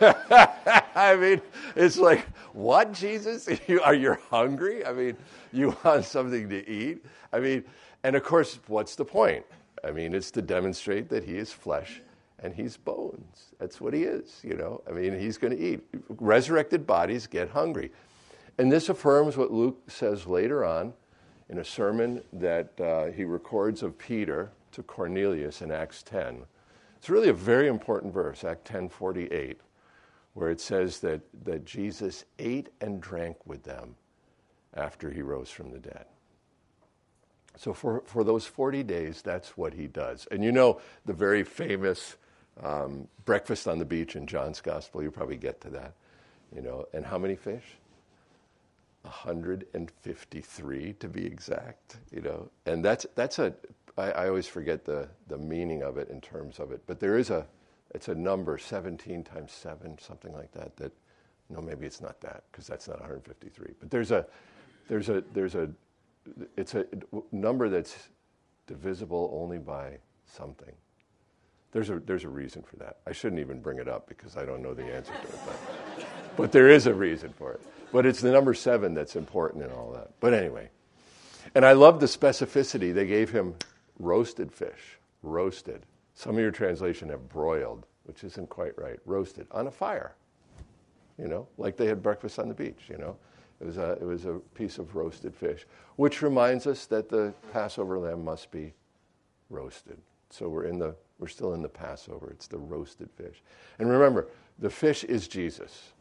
[0.94, 1.42] I mean,
[1.76, 3.48] it's like, what, Jesus?
[3.68, 4.84] You, are you hungry?
[4.84, 5.16] I mean,
[5.52, 7.04] you want something to eat?
[7.32, 7.64] I mean,
[8.02, 9.44] and of course, what's the point?
[9.84, 12.00] I mean, it's to demonstrate that he is flesh
[12.42, 13.52] and he's bones.
[13.58, 14.82] That's what he is, you know.
[14.88, 15.80] I mean, he's going to eat.
[16.08, 17.92] Resurrected bodies get hungry.
[18.58, 20.94] And this affirms what Luke says later on
[21.50, 26.44] in a sermon that uh, he records of Peter to Cornelius in Acts 10.
[27.00, 29.56] It's really a very important verse, Act 10:48,
[30.34, 33.96] where it says that, that Jesus ate and drank with them
[34.74, 36.04] after he rose from the dead.
[37.56, 40.28] So for, for those 40 days, that's what he does.
[40.30, 42.16] And you know the very famous
[42.62, 45.94] um, breakfast on the beach in John's Gospel, you probably get to that.
[46.54, 47.64] You know, and how many fish?
[49.02, 52.50] 153 to be exact, you know.
[52.66, 53.54] And that's, that's a,
[53.96, 57.18] I, I always forget the, the meaning of it in terms of it, but there
[57.18, 57.46] is a,
[57.94, 60.92] it's a number, 17 times 7, something like that, that,
[61.48, 63.74] no, maybe it's not that, because that's not 153.
[63.80, 64.26] But there's a,
[64.88, 65.68] there's a, there's a,
[66.56, 66.86] it's a
[67.32, 68.08] number that's
[68.66, 70.72] divisible only by something.
[71.72, 72.98] There's a, there's a reason for that.
[73.06, 75.38] I shouldn't even bring it up because I don't know the answer to it.
[75.46, 77.60] But, but there is a reason for it.
[77.92, 80.10] But it's the number seven that's important in all that.
[80.20, 80.70] But anyway.
[81.54, 82.94] And I love the specificity.
[82.94, 83.54] They gave him
[84.00, 85.86] roasted fish, roasted.
[86.14, 88.98] Some of your translation have broiled, which isn't quite right.
[89.04, 90.14] Roasted on a fire,
[91.18, 93.16] you know, like they had breakfast on the beach, you know.
[93.60, 97.34] It was, a, it was a piece of roasted fish, which reminds us that the
[97.52, 98.72] Passover lamb must be
[99.50, 99.98] roasted.
[100.30, 102.30] So we're, in the, we're still in the Passover.
[102.30, 103.42] It's the roasted fish.
[103.78, 105.92] And remember, the fish is Jesus.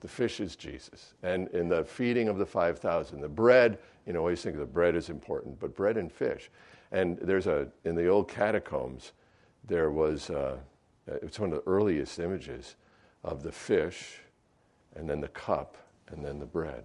[0.00, 1.14] The fish is Jesus.
[1.24, 4.94] And in the feeding of the 5,000, the bread, you know, always think the bread
[4.94, 6.50] is important, but bread and fish.
[6.96, 9.12] And there's a, in the old catacombs,
[9.66, 10.56] there was, uh,
[11.06, 12.76] it's one of the earliest images
[13.22, 14.20] of the fish
[14.94, 15.76] and then the cup
[16.08, 16.84] and then the bread.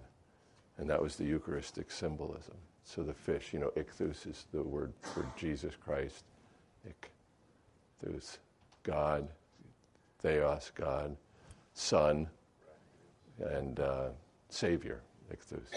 [0.77, 2.57] And that was the Eucharistic symbolism.
[2.83, 6.25] So the fish, you know, ichthus is the word for Jesus Christ.
[6.85, 8.39] Ichthus,
[8.83, 9.29] God,
[10.19, 11.15] theos, God,
[11.73, 12.27] Son,
[13.39, 14.09] and uh,
[14.49, 14.99] Savior,
[15.33, 15.69] ichthus.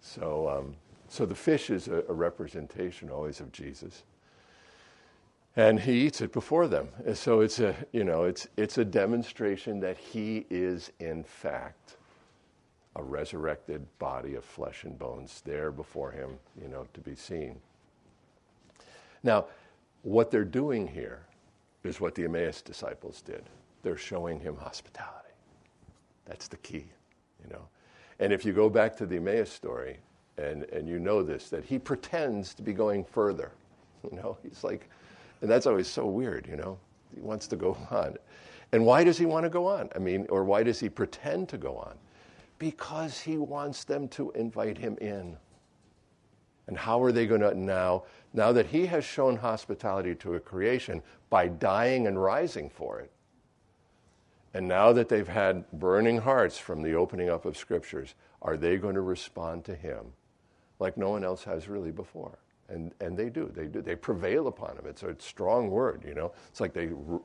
[0.00, 0.76] So, um,
[1.10, 4.04] so the fish is a, a representation always of Jesus
[5.56, 6.88] and he eats it before them.
[7.14, 11.96] So it's a, you know, it's, it's a demonstration that he is, in fact,
[12.96, 17.56] a resurrected body of flesh and bones there before him, you know, to be seen.
[19.22, 19.46] Now,
[20.02, 21.26] what they're doing here
[21.84, 23.42] is what the Emmaus disciples did.
[23.82, 25.34] They're showing him hospitality.
[26.26, 26.86] That's the key,
[27.42, 27.68] you know.
[28.18, 29.98] And if you go back to the Emmaus story,
[30.40, 33.52] and, and you know this, that he pretends to be going further.
[34.10, 34.88] You know, he's like,
[35.42, 36.78] and that's always so weird, you know.
[37.14, 38.16] He wants to go on.
[38.72, 39.90] And why does he want to go on?
[39.94, 41.94] I mean, or why does he pretend to go on?
[42.58, 45.36] Because he wants them to invite him in.
[46.66, 50.40] And how are they going to now, now that he has shown hospitality to a
[50.40, 53.10] creation by dying and rising for it,
[54.54, 58.78] and now that they've had burning hearts from the opening up of scriptures, are they
[58.78, 60.12] going to respond to him
[60.80, 62.36] like no one else has really before?
[62.68, 63.50] And, and they do.
[63.54, 63.82] They do.
[63.82, 64.84] They prevail upon him.
[64.86, 66.32] It's a strong word, you know.
[66.48, 67.20] It's like they r-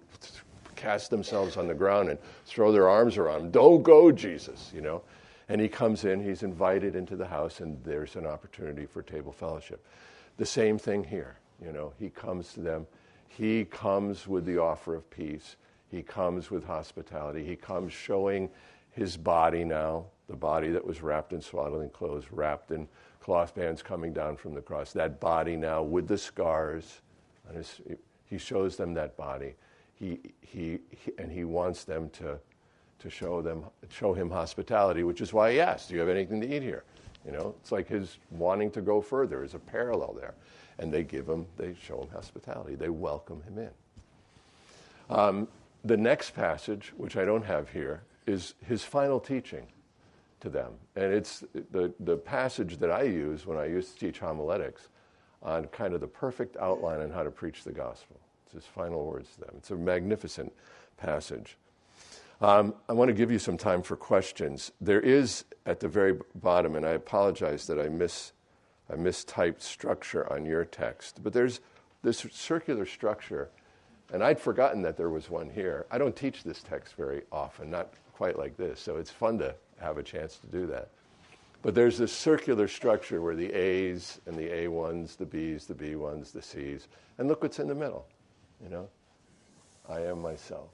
[0.76, 3.52] cast themselves on the ground and throw their arms around.
[3.52, 5.02] Don't go, Jesus, you know.
[5.48, 9.32] And he comes in, he's invited into the house, and there's an opportunity for table
[9.32, 9.86] fellowship.
[10.38, 11.94] The same thing here, you know.
[12.00, 12.88] He comes to them,
[13.28, 15.56] he comes with the offer of peace,
[15.90, 18.50] he comes with hospitality, he comes showing
[18.92, 22.88] his body now, the body that was wrapped in swaddling clothes, wrapped in
[23.20, 24.94] cloth bands coming down from the cross.
[24.94, 27.02] That body now with the scars,
[27.54, 27.82] his,
[28.26, 29.56] he shows them that body.
[29.94, 32.40] He, he, he, and he wants them to
[32.98, 36.42] to show them show him hospitality, which is why he asks, "Do you have anything
[36.42, 36.84] to eat here?"
[37.26, 40.36] You know, it's like his wanting to go further is a parallel there.
[40.78, 42.76] And they give him, they show him hospitality.
[42.76, 45.16] They welcome him in.
[45.16, 45.48] Um,
[45.84, 49.68] the next passage, which I don't have here, is his final teaching
[50.42, 50.74] to them.
[50.96, 54.90] And it's the, the passage that I use when I used to teach homiletics
[55.42, 58.20] on kind of the perfect outline on how to preach the gospel.
[58.46, 59.52] It's his final words to them.
[59.58, 60.52] It's a magnificent
[60.98, 61.58] passage.
[62.42, 64.72] Um, I want to give you some time for questions.
[64.82, 68.34] There is at the very bottom, and I apologize that I miss
[68.90, 71.60] I mistyped structure on your text, but there's
[72.04, 73.50] this circular structure,
[74.14, 75.88] and I'd forgotten that there was one here.
[75.90, 79.56] I don't teach this text very often, not quite like this, so it's fun to
[79.86, 80.90] have a chance to do that.
[81.62, 86.32] But there's this circular structure where the A's and the A1s, the B's, the B1s,
[86.32, 88.06] the C's, and look what's in the middle.
[88.64, 88.90] You know,
[89.90, 90.70] I am myself.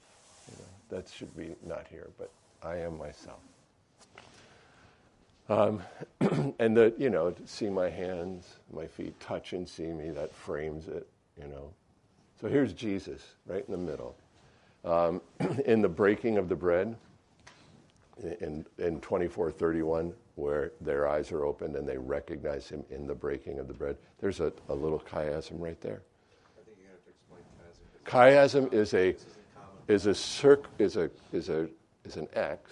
[0.50, 2.30] You know, that should be not here, but
[2.62, 3.40] I am myself.
[5.48, 5.82] Um,
[6.58, 10.88] and the, you know, see my hands, my feet touch and see me, that frames
[10.88, 11.06] it,
[11.40, 11.70] you know.
[12.40, 14.16] So here's Jesus right in the middle.
[14.84, 15.20] Um,
[15.64, 16.96] in the breaking of the bread,
[18.20, 23.58] in, in 2431, where their eyes are opened and they recognize him in the breaking
[23.58, 23.96] of the bread.
[24.20, 26.02] There's a, a little chiasm right there.
[26.58, 27.42] I think you have to explain
[28.54, 28.70] chiasm.
[28.70, 29.16] Chiasm is a
[29.88, 31.68] is a circ is a is a
[32.04, 32.70] is an X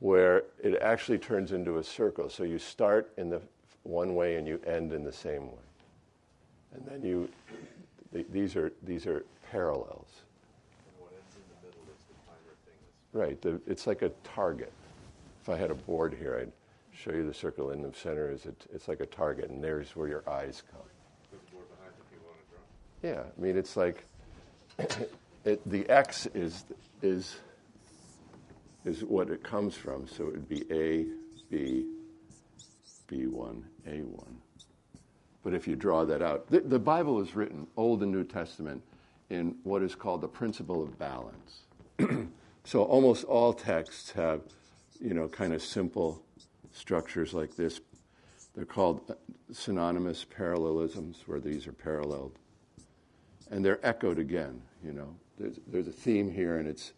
[0.00, 2.28] where it actually turns into a circle.
[2.28, 3.40] So you start in the
[3.84, 5.64] one way and you end in the same way,
[6.74, 7.28] and then you
[8.30, 10.23] these are these are parallels.
[13.14, 14.72] Right, the, it's like a target
[15.44, 16.52] if I had a board here, I'd
[16.96, 18.30] show you the circle in the center.
[18.30, 20.80] Is it, it's like a target, and there's where your eyes come.
[23.02, 24.06] Yeah, I mean it's like
[25.44, 26.64] it, the X is
[27.02, 27.36] is
[28.86, 30.08] is what it comes from.
[30.08, 31.04] So it would be A,
[31.50, 31.84] B,
[33.06, 34.24] B1, A1.
[35.42, 38.82] But if you draw that out, the, the Bible is written, Old and New Testament,
[39.28, 41.64] in what is called the principle of balance.
[42.64, 44.42] so almost all texts have
[45.00, 46.22] you know, kind of simple
[46.72, 47.80] structures like this.
[48.54, 49.14] They're called uh,
[49.52, 52.38] synonymous parallelisms, where these are paralleled.
[53.50, 55.14] And they're echoed again, you know.
[55.38, 56.92] There's, there's a theme here, and it's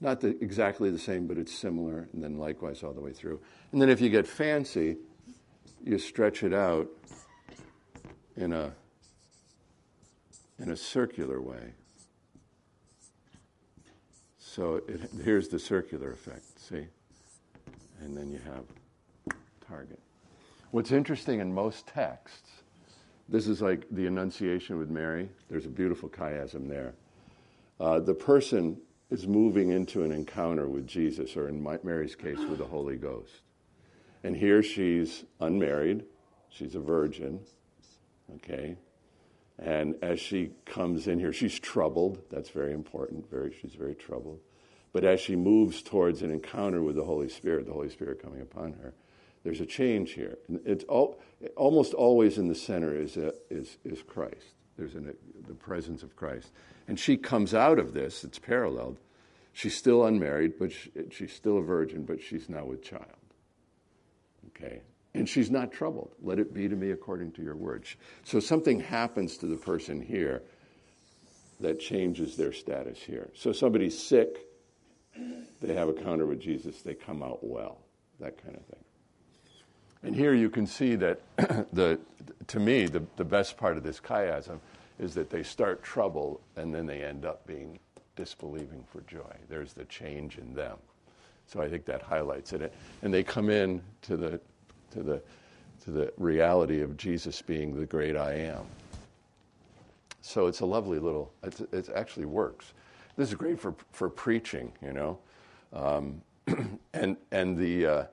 [0.00, 3.40] not the, exactly the same, but it's similar, and then likewise all the way through.
[3.72, 4.96] And then if you get fancy,
[5.84, 6.88] you stretch it out
[8.36, 8.72] in a,
[10.58, 11.74] in a circular way.
[14.54, 16.86] So it, here's the circular effect, see?
[18.00, 19.36] and then you have
[19.66, 19.98] target.
[20.70, 22.62] What's interesting in most texts,
[23.28, 25.28] this is like the Annunciation with Mary.
[25.50, 26.94] There's a beautiful chiasm there.
[27.80, 28.76] Uh, the person
[29.10, 33.40] is moving into an encounter with Jesus, or in Mary's case, with the Holy Ghost.
[34.22, 36.04] And here she's unmarried,
[36.48, 37.40] she's a virgin,
[38.36, 38.76] okay?
[39.58, 42.20] And as she comes in here, she's troubled.
[42.30, 43.30] That's very important.
[43.30, 44.40] Very, she's very troubled.
[44.92, 48.40] But as she moves towards an encounter with the Holy Spirit, the Holy Spirit coming
[48.40, 48.94] upon her,
[49.42, 50.38] there's a change here.
[50.64, 51.20] It's all,
[51.56, 54.54] almost always in the center is, a, is, is Christ.
[54.76, 56.50] There's an, a, the presence of Christ.
[56.88, 58.98] And she comes out of this, it's paralleled.
[59.52, 63.04] She's still unmarried, but she, she's still a virgin, but she's now with child.
[64.48, 64.80] Okay?
[65.14, 66.10] And she's not troubled.
[66.22, 67.94] Let it be to me according to your words.
[68.24, 70.42] So something happens to the person here
[71.60, 73.30] that changes their status here.
[73.34, 74.38] So somebody's sick
[75.60, 77.78] they have a counter with Jesus, they come out well,
[78.20, 78.84] that kind of thing.
[80.02, 81.20] And here you can see that,
[81.72, 81.98] the,
[82.48, 84.58] to me, the, the best part of this chiasm
[84.98, 87.78] is that they start trouble and then they end up being
[88.16, 89.34] disbelieving for joy.
[89.48, 90.76] There's the change in them.
[91.46, 92.72] So I think that highlights it.
[93.02, 94.40] And they come in to the,
[94.94, 95.22] to the,
[95.84, 98.64] to the reality of Jesus being the great I am.
[100.22, 102.72] So it's a lovely little, it actually works.
[103.16, 105.18] This is great for, for preaching, you know.
[105.72, 106.22] Um,
[106.94, 108.04] and and the, uh,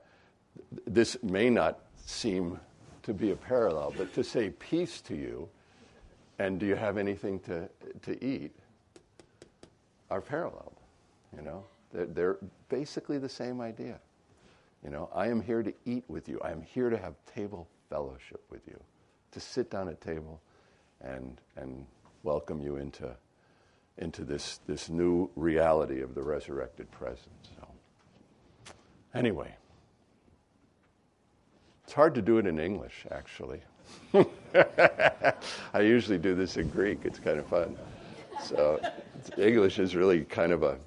[0.86, 2.60] this may not seem
[3.04, 5.48] to be a parallel, but to say peace to you
[6.40, 7.70] and do you have anything to,
[8.04, 8.52] to eat
[10.10, 10.76] are paralleled,
[11.36, 11.64] you know.
[11.94, 12.38] They're, they're
[12.70, 14.00] basically the same idea.
[14.84, 16.40] You know, I am here to eat with you.
[16.44, 18.80] I am here to have table fellowship with you,
[19.32, 20.42] to sit down at table
[21.02, 21.86] and, and
[22.24, 23.16] welcome you into
[23.98, 27.50] into this, this new reality of the resurrected presence.
[27.56, 27.68] So,
[29.14, 29.54] anyway,
[31.84, 33.62] it's hard to do it in English, actually.
[35.74, 37.00] I usually do this in Greek.
[37.04, 37.78] It's kind of fun.
[38.44, 38.80] So,
[39.38, 40.78] English is really kind of a,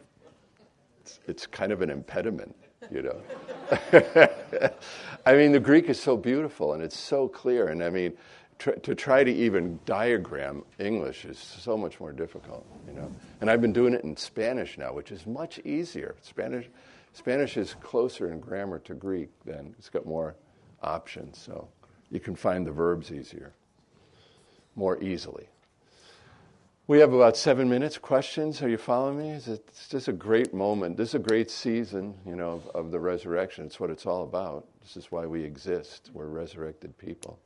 [1.01, 2.57] it's, it's kind of an impediment,
[2.91, 4.71] you know.
[5.27, 7.69] I mean, the Greek is so beautiful and it's so clear.
[7.69, 8.13] And I mean,
[8.59, 13.11] tr- to try to even diagram English is so much more difficult, you know.
[13.41, 16.15] And I've been doing it in Spanish now, which is much easier.
[16.23, 16.69] Spanish,
[17.13, 20.35] Spanish is closer in grammar to Greek than it's got more
[20.83, 21.69] options, so
[22.11, 23.53] you can find the verbs easier,
[24.77, 25.49] more easily.
[26.87, 27.97] We have about seven minutes.
[27.97, 28.61] Questions?
[28.61, 29.31] Are you following me?
[29.31, 30.99] It's just a great moment.
[30.99, 33.65] This is a great season, you know, of, of, the resurrection.
[33.65, 34.67] It's what it's all about.
[34.83, 36.11] This is why we exist.
[36.13, 37.39] We're resurrected people.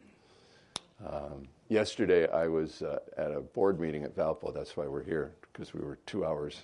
[1.08, 4.52] Um, yesterday, I was uh, at a board meeting at Valpo.
[4.52, 6.62] That's why we're here, because we were two hours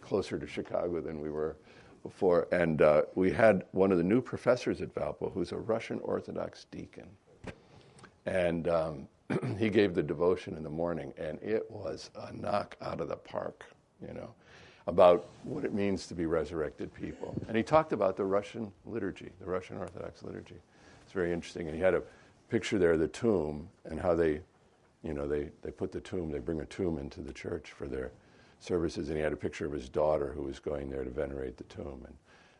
[0.00, 1.58] closer to Chicago than we were
[2.02, 2.48] before.
[2.52, 6.64] And uh, we had one of the new professors at Valpo, who's a Russian Orthodox
[6.70, 7.10] deacon.
[8.24, 9.08] And um,
[9.58, 13.16] he gave the devotion in the morning, and it was a knock out of the
[13.16, 13.64] park,
[14.06, 14.34] you know,
[14.86, 17.34] about what it means to be resurrected people.
[17.48, 20.56] And he talked about the Russian liturgy, the Russian Orthodox liturgy.
[21.02, 21.68] It's very interesting.
[21.68, 22.02] And he had a
[22.50, 24.40] picture there of the tomb and how they,
[25.02, 27.88] you know, they, they put the tomb, they bring a tomb into the church for
[27.88, 28.12] their
[28.60, 29.08] services.
[29.08, 31.64] And he had a picture of his daughter who was going there to venerate the
[31.64, 32.02] tomb.
[32.06, 32.14] And,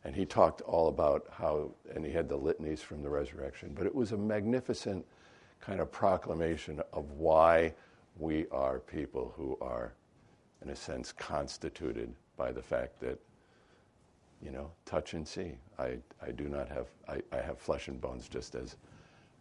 [0.04, 3.72] and he talked all about how, and he had the litanies from the resurrection.
[3.74, 5.04] But it was a magnificent
[5.64, 7.72] kind of proclamation of why
[8.18, 9.94] we are people who are,
[10.62, 13.18] in a sense, constituted by the fact that,
[14.42, 15.52] you know, touch and see.
[15.78, 18.76] I, I do not have, I, I have flesh and bones just as,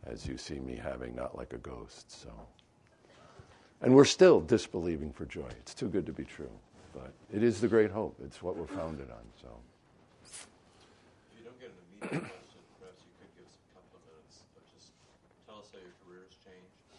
[0.06, 2.22] as you see me having, not like a ghost.
[2.22, 2.30] So,
[3.82, 5.50] and we're still disbelieving for joy.
[5.60, 6.52] It's too good to be true,
[6.94, 8.16] but it is the great hope.
[8.24, 9.24] It's what we're founded on.
[9.42, 9.48] So.
[10.24, 10.48] If
[11.38, 12.34] you don't get an immediate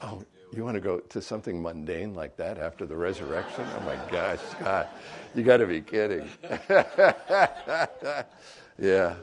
[0.05, 3.65] Oh, you want to go to something mundane like that after the resurrection?
[3.75, 4.95] Oh my gosh, Scott,
[5.35, 6.29] you got to be kidding.
[8.79, 9.15] yeah.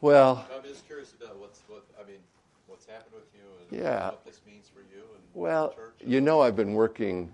[0.00, 2.18] Well, I'm just curious about what's what I mean,
[2.66, 4.06] what's happened with you, and yeah.
[4.06, 5.04] what this means for you.
[5.14, 5.34] And the church.
[5.34, 7.30] Well, you know, I've been working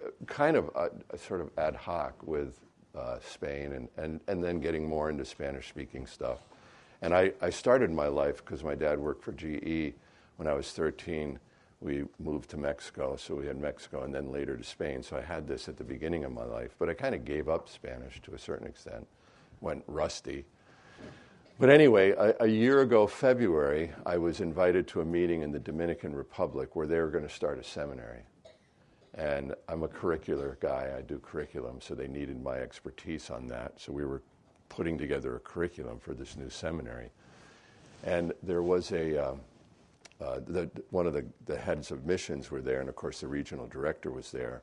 [0.00, 2.60] uh, kind of a, a sort of ad hoc with
[2.96, 6.38] uh, Spain, and, and and then getting more into Spanish-speaking stuff.
[7.02, 9.94] And I, I started my life because my dad worked for GE
[10.36, 11.40] when I was 13
[11.80, 15.02] we moved to Mexico, so we had Mexico and then later to Spain.
[15.02, 17.48] So I had this at the beginning of my life, but I kind of gave
[17.48, 19.06] up Spanish to a certain extent,
[19.60, 20.44] went rusty.
[21.58, 25.58] But anyway, a, a, year ago, February, I was invited to a meeting in the
[25.58, 28.22] Dominican Republic where they were going to start a seminary.
[29.14, 33.74] And I'm a curricular guy, I do curriculum, so they needed my expertise on that.
[33.76, 34.22] So we were
[34.68, 37.10] putting together a curriculum for this new seminary.
[38.04, 39.40] And there was a, um,
[40.20, 43.28] Uh, the, one of the, the heads of missions were there, and of course the
[43.28, 44.62] regional director was there.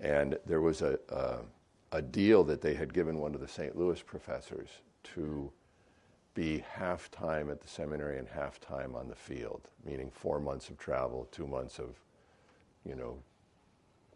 [0.00, 1.38] And there was a, a,
[1.92, 3.76] a deal that they had given one of the St.
[3.76, 4.68] Louis professors
[5.14, 5.50] to
[6.34, 10.68] be half time at the seminary and half time on the field, meaning four months
[10.68, 11.94] of travel, two months of,
[12.84, 13.16] you know,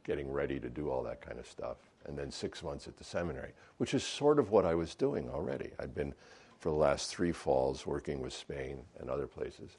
[0.04, 3.04] getting ready to do all that kind of stuff, and then six months at the
[3.04, 5.70] seminary, which is sort of what I was doing already.
[5.78, 6.14] I'd been
[6.58, 9.76] for the last three falls working with Spain and other places.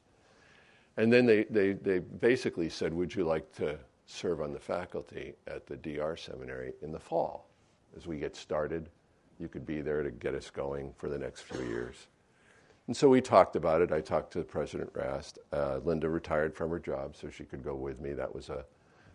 [0.99, 5.33] And then they, they, they basically said, Would you like to serve on the faculty
[5.47, 7.47] at the DR seminary in the fall?
[7.95, 8.89] As we get started,
[9.39, 12.07] you could be there to get us going for the next few years.
[12.87, 13.93] And so we talked about it.
[13.93, 15.39] I talked to President Rast.
[15.53, 18.11] Uh, Linda retired from her job, so she could go with me.
[18.11, 18.65] That was a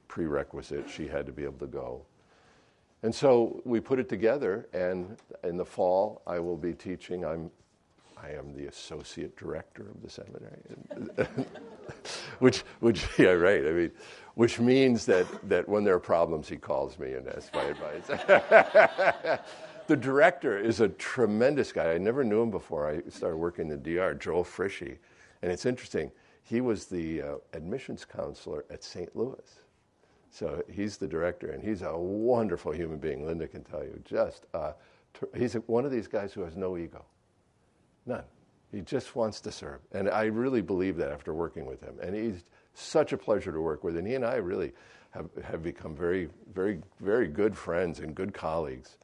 [0.09, 0.89] prerequisite.
[0.89, 2.07] She had to be able to go.
[3.03, 7.27] And so we put it together, and in the fall, I will be teaching.
[7.27, 7.51] I'm
[8.25, 10.61] I am the associate director of the seminary.
[12.39, 13.67] which, which, yeah, right.
[13.67, 13.91] I mean,
[14.35, 18.07] which means that, that when there are problems, he calls me and asks my advice.
[19.87, 21.93] the director is a tremendous guy.
[21.93, 24.97] I never knew him before I started working in the DR, Joel Frischi.
[25.43, 26.11] And it's interesting,
[26.43, 29.15] he was the uh, admissions counselor at St.
[29.15, 29.61] Louis.
[30.31, 33.25] So he's the director, and he's a wonderful human being.
[33.25, 34.01] Linda can tell you.
[34.05, 34.73] Just, uh,
[35.37, 37.05] he's a, one of these guys who has no ego.
[38.07, 38.25] None.
[38.73, 39.81] He just wants to serve.
[39.93, 41.95] And I really believe that after working with him.
[42.03, 42.45] And he's
[42.75, 43.97] such a pleasure to work with.
[43.97, 44.73] And he and I really
[45.11, 48.99] have, have become very, very, very good friends and good colleagues.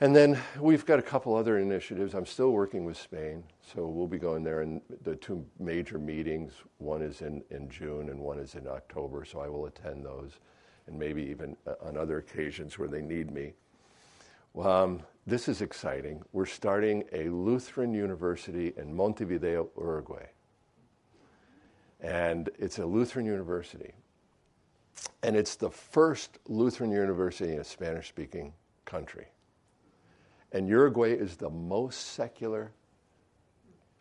[0.00, 2.14] And then we've got a couple other initiatives.
[2.14, 6.52] I'm still working with Spain, so we'll be going there in the two major meetings.
[6.78, 10.32] One is in, in June and one is in October, so I will attend those
[10.86, 13.52] and maybe even uh, on other occasions where they need me.
[14.60, 16.22] Um, this is exciting.
[16.32, 20.26] We're starting a Lutheran university in Montevideo, Uruguay.
[22.00, 23.94] And it's a Lutheran university.
[25.22, 28.52] And it's the first Lutheran university in a Spanish speaking
[28.84, 29.26] country.
[30.52, 32.72] And Uruguay is the most secular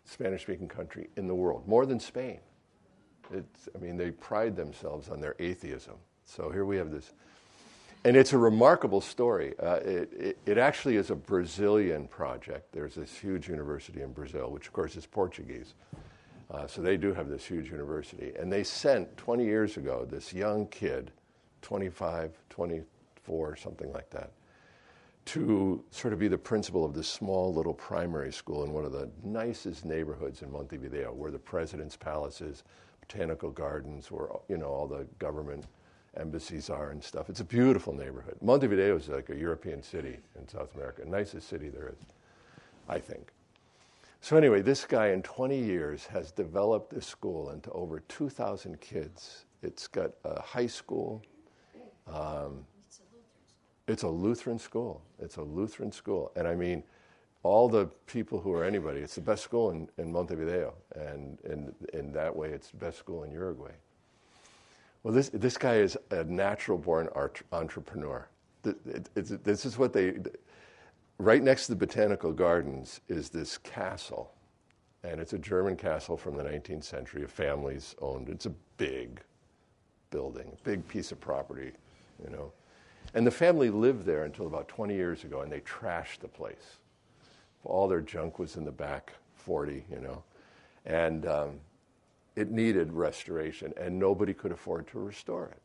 [0.05, 2.39] Spanish speaking country in the world, more than Spain.
[3.31, 5.95] It's, I mean, they pride themselves on their atheism.
[6.25, 7.13] So here we have this.
[8.05, 9.53] And it's a remarkable story.
[9.61, 12.73] Uh, it, it, it, actually is a Brazilian project.
[12.73, 15.73] There's this huge university in Brazil, which of course is Portuguese.
[16.51, 18.33] Uh, so they do have this huge university.
[18.37, 21.11] And they sent 20 years ago this young kid,
[21.61, 24.31] 25, 24, something like that,
[25.25, 28.91] to sort of be the principal of this small little primary school in one of
[28.91, 32.63] the nicest neighborhoods in Montevideo, where the president's palace is,
[32.99, 35.65] botanical gardens, where you know all the government
[36.17, 37.29] embassies are and stuff.
[37.29, 38.37] It's a beautiful neighborhood.
[38.41, 42.05] Montevideo is like a European city in South America, nicest city there is,
[42.87, 43.31] I think.
[44.21, 49.45] So anyway, this guy in 20 years has developed this school into over 2,000 kids.
[49.61, 51.21] It's got a high school.
[52.07, 52.65] Um,
[53.87, 55.01] it's a Lutheran school.
[55.19, 56.31] It's a Lutheran school.
[56.37, 56.83] And I mean,
[57.43, 60.73] all the people who are anybody, it's the best school in, in Montevideo.
[60.95, 63.73] And in, in that way, it's the best school in Uruguay.
[65.03, 68.27] Well, this, this guy is a natural born art- entrepreneur.
[68.63, 70.15] This is what they,
[71.17, 74.33] right next to the botanical gardens is this castle.
[75.03, 77.23] And it's a German castle from the 19th century.
[77.23, 78.29] A family's owned.
[78.29, 79.19] It's a big
[80.11, 81.71] building, big piece of property,
[82.23, 82.53] you know.
[83.13, 86.77] And the family lived there until about 20 years ago, and they trashed the place.
[87.65, 90.23] All their junk was in the back 40, you know.
[90.85, 91.59] And um,
[92.35, 95.61] it needed restoration, and nobody could afford to restore it.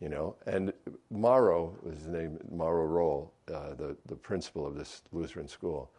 [0.00, 0.72] You know, and
[1.10, 5.90] Mauro was his name, Mauro Roll, uh, the, the principal of this Lutheran school.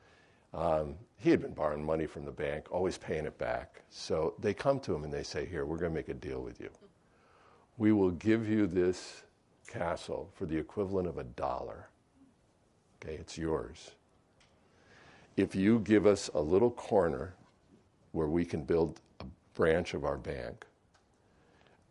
[0.53, 3.83] Um, he had been borrowing money from the bank, always paying it back.
[3.89, 6.41] So they come to him and they say, Here, we're going to make a deal
[6.41, 6.69] with you.
[7.77, 9.23] We will give you this
[9.67, 11.89] castle for the equivalent of a dollar.
[13.03, 13.91] Okay, it's yours.
[15.37, 17.35] If you give us a little corner
[18.11, 18.99] where we can build
[19.59, 20.65] branch of our bank,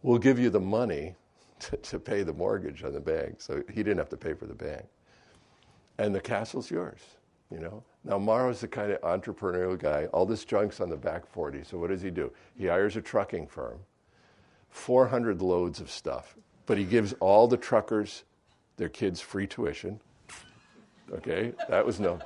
[0.02, 1.14] we'll give you the money
[1.60, 3.36] to, to pay the mortgage on the bank.
[3.38, 4.86] So he didn't have to pay for the bank.
[5.98, 7.00] And the castle's yours,
[7.50, 7.82] you know.
[8.04, 10.06] Now Mauro's the kind of entrepreneurial guy.
[10.06, 11.64] All this junk's on the back 40.
[11.64, 12.32] So what does he do?
[12.56, 13.80] He hires a trucking firm,
[14.70, 16.36] 400 loads of stuff
[16.68, 18.24] but he gives all the truckers
[18.76, 19.98] their kids free tuition.
[21.10, 22.20] Okay, that was no.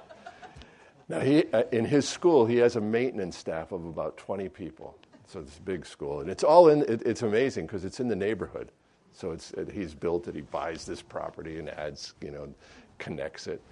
[1.09, 4.99] Now he uh, in his school he has a maintenance staff of about 20 people.
[5.33, 6.83] So a big school, and it's all in.
[6.83, 8.71] It, it's amazing because it's in the neighborhood.
[9.13, 10.35] So it's it, he's built it.
[10.35, 12.53] He buys this property and adds, you know,
[12.99, 13.63] connects it.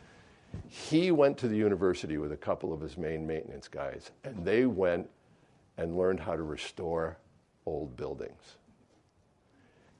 [0.68, 4.64] He went to the university with a couple of his main maintenance guys, and they
[4.64, 5.08] went
[5.76, 7.18] and learned how to restore
[7.66, 8.56] old buildings.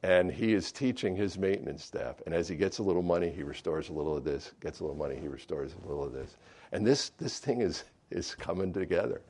[0.03, 2.23] And he is teaching his maintenance staff.
[2.25, 4.85] And as he gets a little money, he restores a little of this, gets a
[4.85, 6.39] little money, he restores a little of this.
[6.73, 9.21] And this, this thing is, is coming together.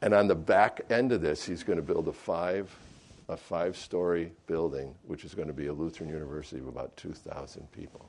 [0.00, 2.74] And on the back end of this, he's going to build a five,
[3.28, 7.70] a five story building, which is going to be a Lutheran university of about 2,000
[7.72, 8.08] people.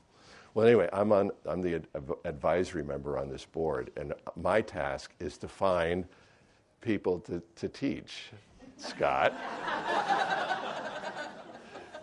[0.54, 1.82] Well, anyway, I'm, on, I'm the
[2.24, 6.04] advisory member on this board, and my task is to find
[6.80, 8.30] people to, to teach
[8.76, 9.32] Scott.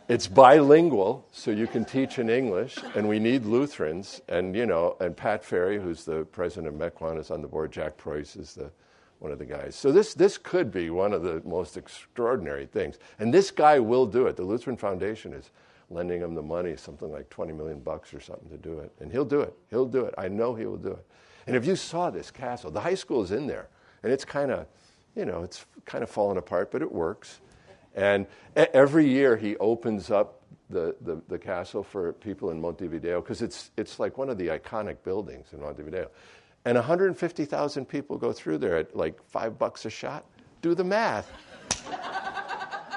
[0.10, 4.22] It's bilingual, so you can teach in English, and we need Lutherans.
[4.30, 7.74] And, you know, and Pat Ferry, who's the president of Mequon, is on the board.
[7.74, 8.72] Jack Preus is the,
[9.20, 9.76] one of the guys.
[9.76, 12.98] So this, this could be one of the most extraordinary things.
[13.20, 14.36] And this guy will do it.
[14.36, 15.52] The Lutheran Foundation is
[15.90, 18.92] lending him the money, something like 20 million bucks or something to do it.
[19.00, 19.54] And he'll do it.
[19.70, 20.14] He'll do it.
[20.18, 21.06] I know he will do it.
[21.48, 23.70] And if you saw this castle, the high school is in there,
[24.04, 24.68] and it's kind of,
[25.16, 27.40] you know, it's kind of falling apart, but it works.
[27.96, 33.42] And every year he opens up the, the, the castle for people in Montevideo because
[33.42, 36.10] it's, it's like one of the iconic buildings in Montevideo.
[36.68, 40.26] And 150,000 people go through there at like five bucks a shot.
[40.62, 41.32] Do the math.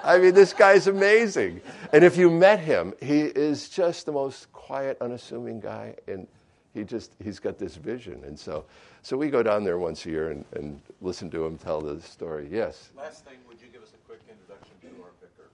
[0.03, 1.61] I mean, this guy's amazing.
[1.93, 5.95] And if you met him, he is just the most quiet, unassuming guy.
[6.09, 6.27] And
[6.75, 8.25] he just, he's got this vision.
[8.25, 8.64] And so,
[9.03, 12.01] so we go down there once a year and, and listen to him tell the
[12.01, 12.49] story.
[12.51, 12.89] Yes?
[12.97, 15.49] Last thing would you give us a quick introduction to our vicar?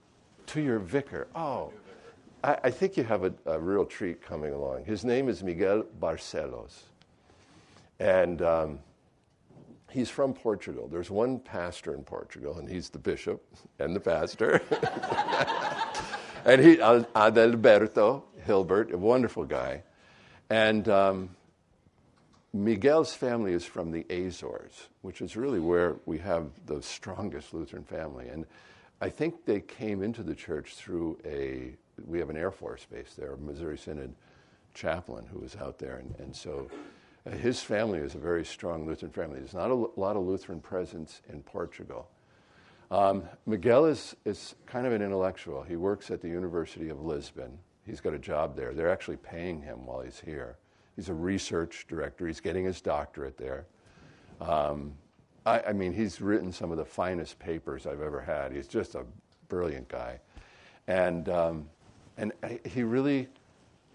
[0.47, 1.27] To your vicar.
[1.35, 1.71] Oh,
[2.43, 4.85] I, I think you have a, a, real treat coming along.
[4.85, 6.79] His name is Miguel Barcelos.
[7.99, 8.79] And um,
[9.89, 10.87] he's from Portugal.
[10.87, 13.43] There's one pastor in Portugal, and he's the bishop
[13.79, 14.61] and the pastor.
[16.45, 19.83] and he, Adalberto Hilbert, a wonderful guy.
[20.49, 21.29] And um,
[22.53, 27.83] Miguel's family is from the Azores, which is really where we have the strongest Lutheran
[27.83, 28.29] family.
[28.29, 28.45] And
[29.01, 31.75] I think they came into the church through a,
[32.05, 34.15] we have an Air Force base there, a Missouri Synod
[34.73, 35.97] chaplain who was out there.
[35.97, 36.69] And, and so
[37.33, 39.39] his family is a very strong Lutheran family.
[39.39, 42.09] There's not a lot of Lutheran presence in Portugal.
[42.89, 45.61] Um, Miguel is, is kind of an intellectual.
[45.61, 47.57] He works at the University of Lisbon.
[47.85, 48.73] He's got a job there.
[48.73, 50.57] They're actually paying him while he's here.
[50.95, 52.27] He's a research director.
[52.27, 53.65] He's getting his doctorate there.
[54.41, 54.93] Um,
[55.45, 58.51] I, I, mean, he's written some of the finest papers I've ever had.
[58.51, 59.05] He's just a
[59.47, 60.19] brilliant guy.
[60.87, 61.69] And, um,
[62.17, 62.31] and
[62.65, 63.27] he really,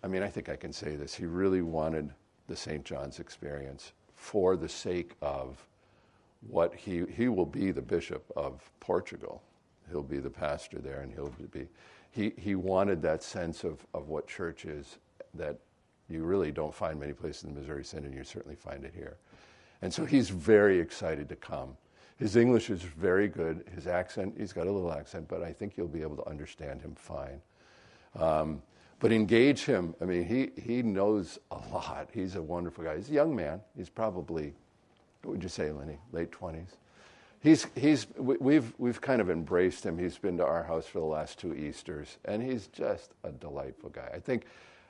[0.03, 2.11] I mean, I think I can say this, he really wanted
[2.53, 2.85] the St.
[2.85, 5.67] John's experience for the sake of
[6.47, 9.43] what he, he will be the bishop of Portugal.
[9.91, 11.67] He'll be the pastor there, and he'll be.
[12.11, 14.99] He, he wanted that sense of, of what church is
[15.33, 15.61] that
[16.11, 18.93] you really don't find many places in the Missouri Synod, and you certainly find it
[18.95, 19.17] here.
[19.81, 21.75] And so he's very excited to come.
[22.19, 23.65] His English is very good.
[23.75, 26.83] His accent, he's got a little accent, but I think you'll be able to understand
[26.83, 27.41] him fine.
[28.15, 28.61] Um,
[29.03, 29.97] but engage him.
[30.01, 32.09] I mean, he, he knows a lot.
[32.15, 32.97] He's a wonderful guy.
[32.99, 33.61] He's a young man.
[33.77, 34.55] He's probably,
[35.23, 35.99] what would you say, Lenny?
[36.13, 36.77] Late 20s?
[37.41, 39.99] He's, he's, we've, we've kind of embraced him.
[39.99, 43.91] He's been to our house for the last two Easters, and he's just a delightful
[43.91, 44.09] guy.
[44.15, 44.45] I think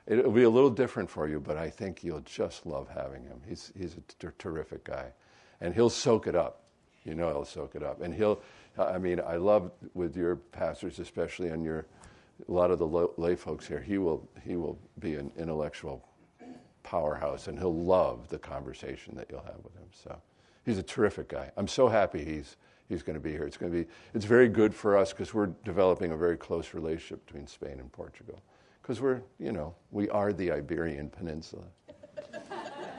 [0.05, 3.41] it'll be a little different for you, but I think you'll just love having him.
[3.49, 5.07] He's, he's a terrific guy.
[5.59, 6.61] And he'll soak it up.
[7.03, 8.01] You know he'll soak it up.
[8.01, 8.43] And he'll,
[8.77, 11.87] I mean, I love with your pastors, especially and your,
[12.47, 16.07] a lot of the lay folks here, he will, he will be an intellectual
[16.83, 19.87] powerhouse and he'll love the conversation that you'll have with him.
[19.91, 20.21] So
[20.65, 21.51] he's a terrific guy.
[21.57, 22.57] I'm so happy he's,
[22.89, 23.43] he's going to be here.
[23.43, 26.73] It's going to be, it's very good for us because we're developing a very close
[26.73, 28.41] relationship between Spain and Portugal
[28.81, 31.63] because we're, you know, we are the Iberian Peninsula.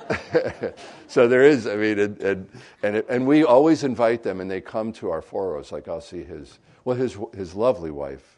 [1.09, 2.49] so there is, I mean, and, and,
[2.83, 5.73] and, it, and, we always invite them, and they come to our foros.
[5.73, 8.34] Like I'll see his, well, his, his lovely wife,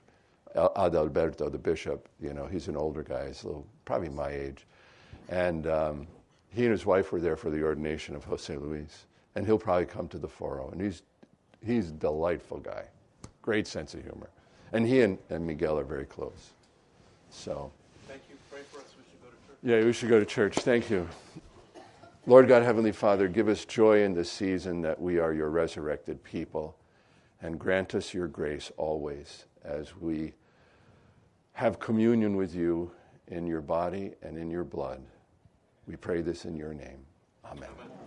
[0.57, 4.67] Adalberto, the bishop, you know, he's an older guy, he's a little, probably my age.
[5.29, 6.07] And um,
[6.49, 9.07] he and his wife were there for the ordination of Jose Luis.
[9.35, 10.71] And he'll probably come to the foro.
[10.71, 11.03] And he's,
[11.65, 12.87] he's a delightful guy,
[13.43, 14.31] great sense of humor.
[14.73, 16.53] And he and, and Miguel are very close.
[17.31, 17.71] So.
[18.09, 18.37] Thank you.
[18.51, 18.87] Pray for us.
[18.97, 19.59] We should go to church.
[19.63, 20.55] Yeah, we should go to church.
[20.57, 21.07] Thank you.
[22.27, 26.25] Lord God, Heavenly Father, give us joy in this season that we are your resurrected
[26.25, 26.77] people,
[27.41, 30.33] and grant us your grace always as we
[31.57, 32.91] have communion with you
[33.29, 35.01] in your body and in your blood.
[35.87, 36.99] We pray this in your name.
[37.47, 37.71] Amen.
[37.81, 38.06] Amen.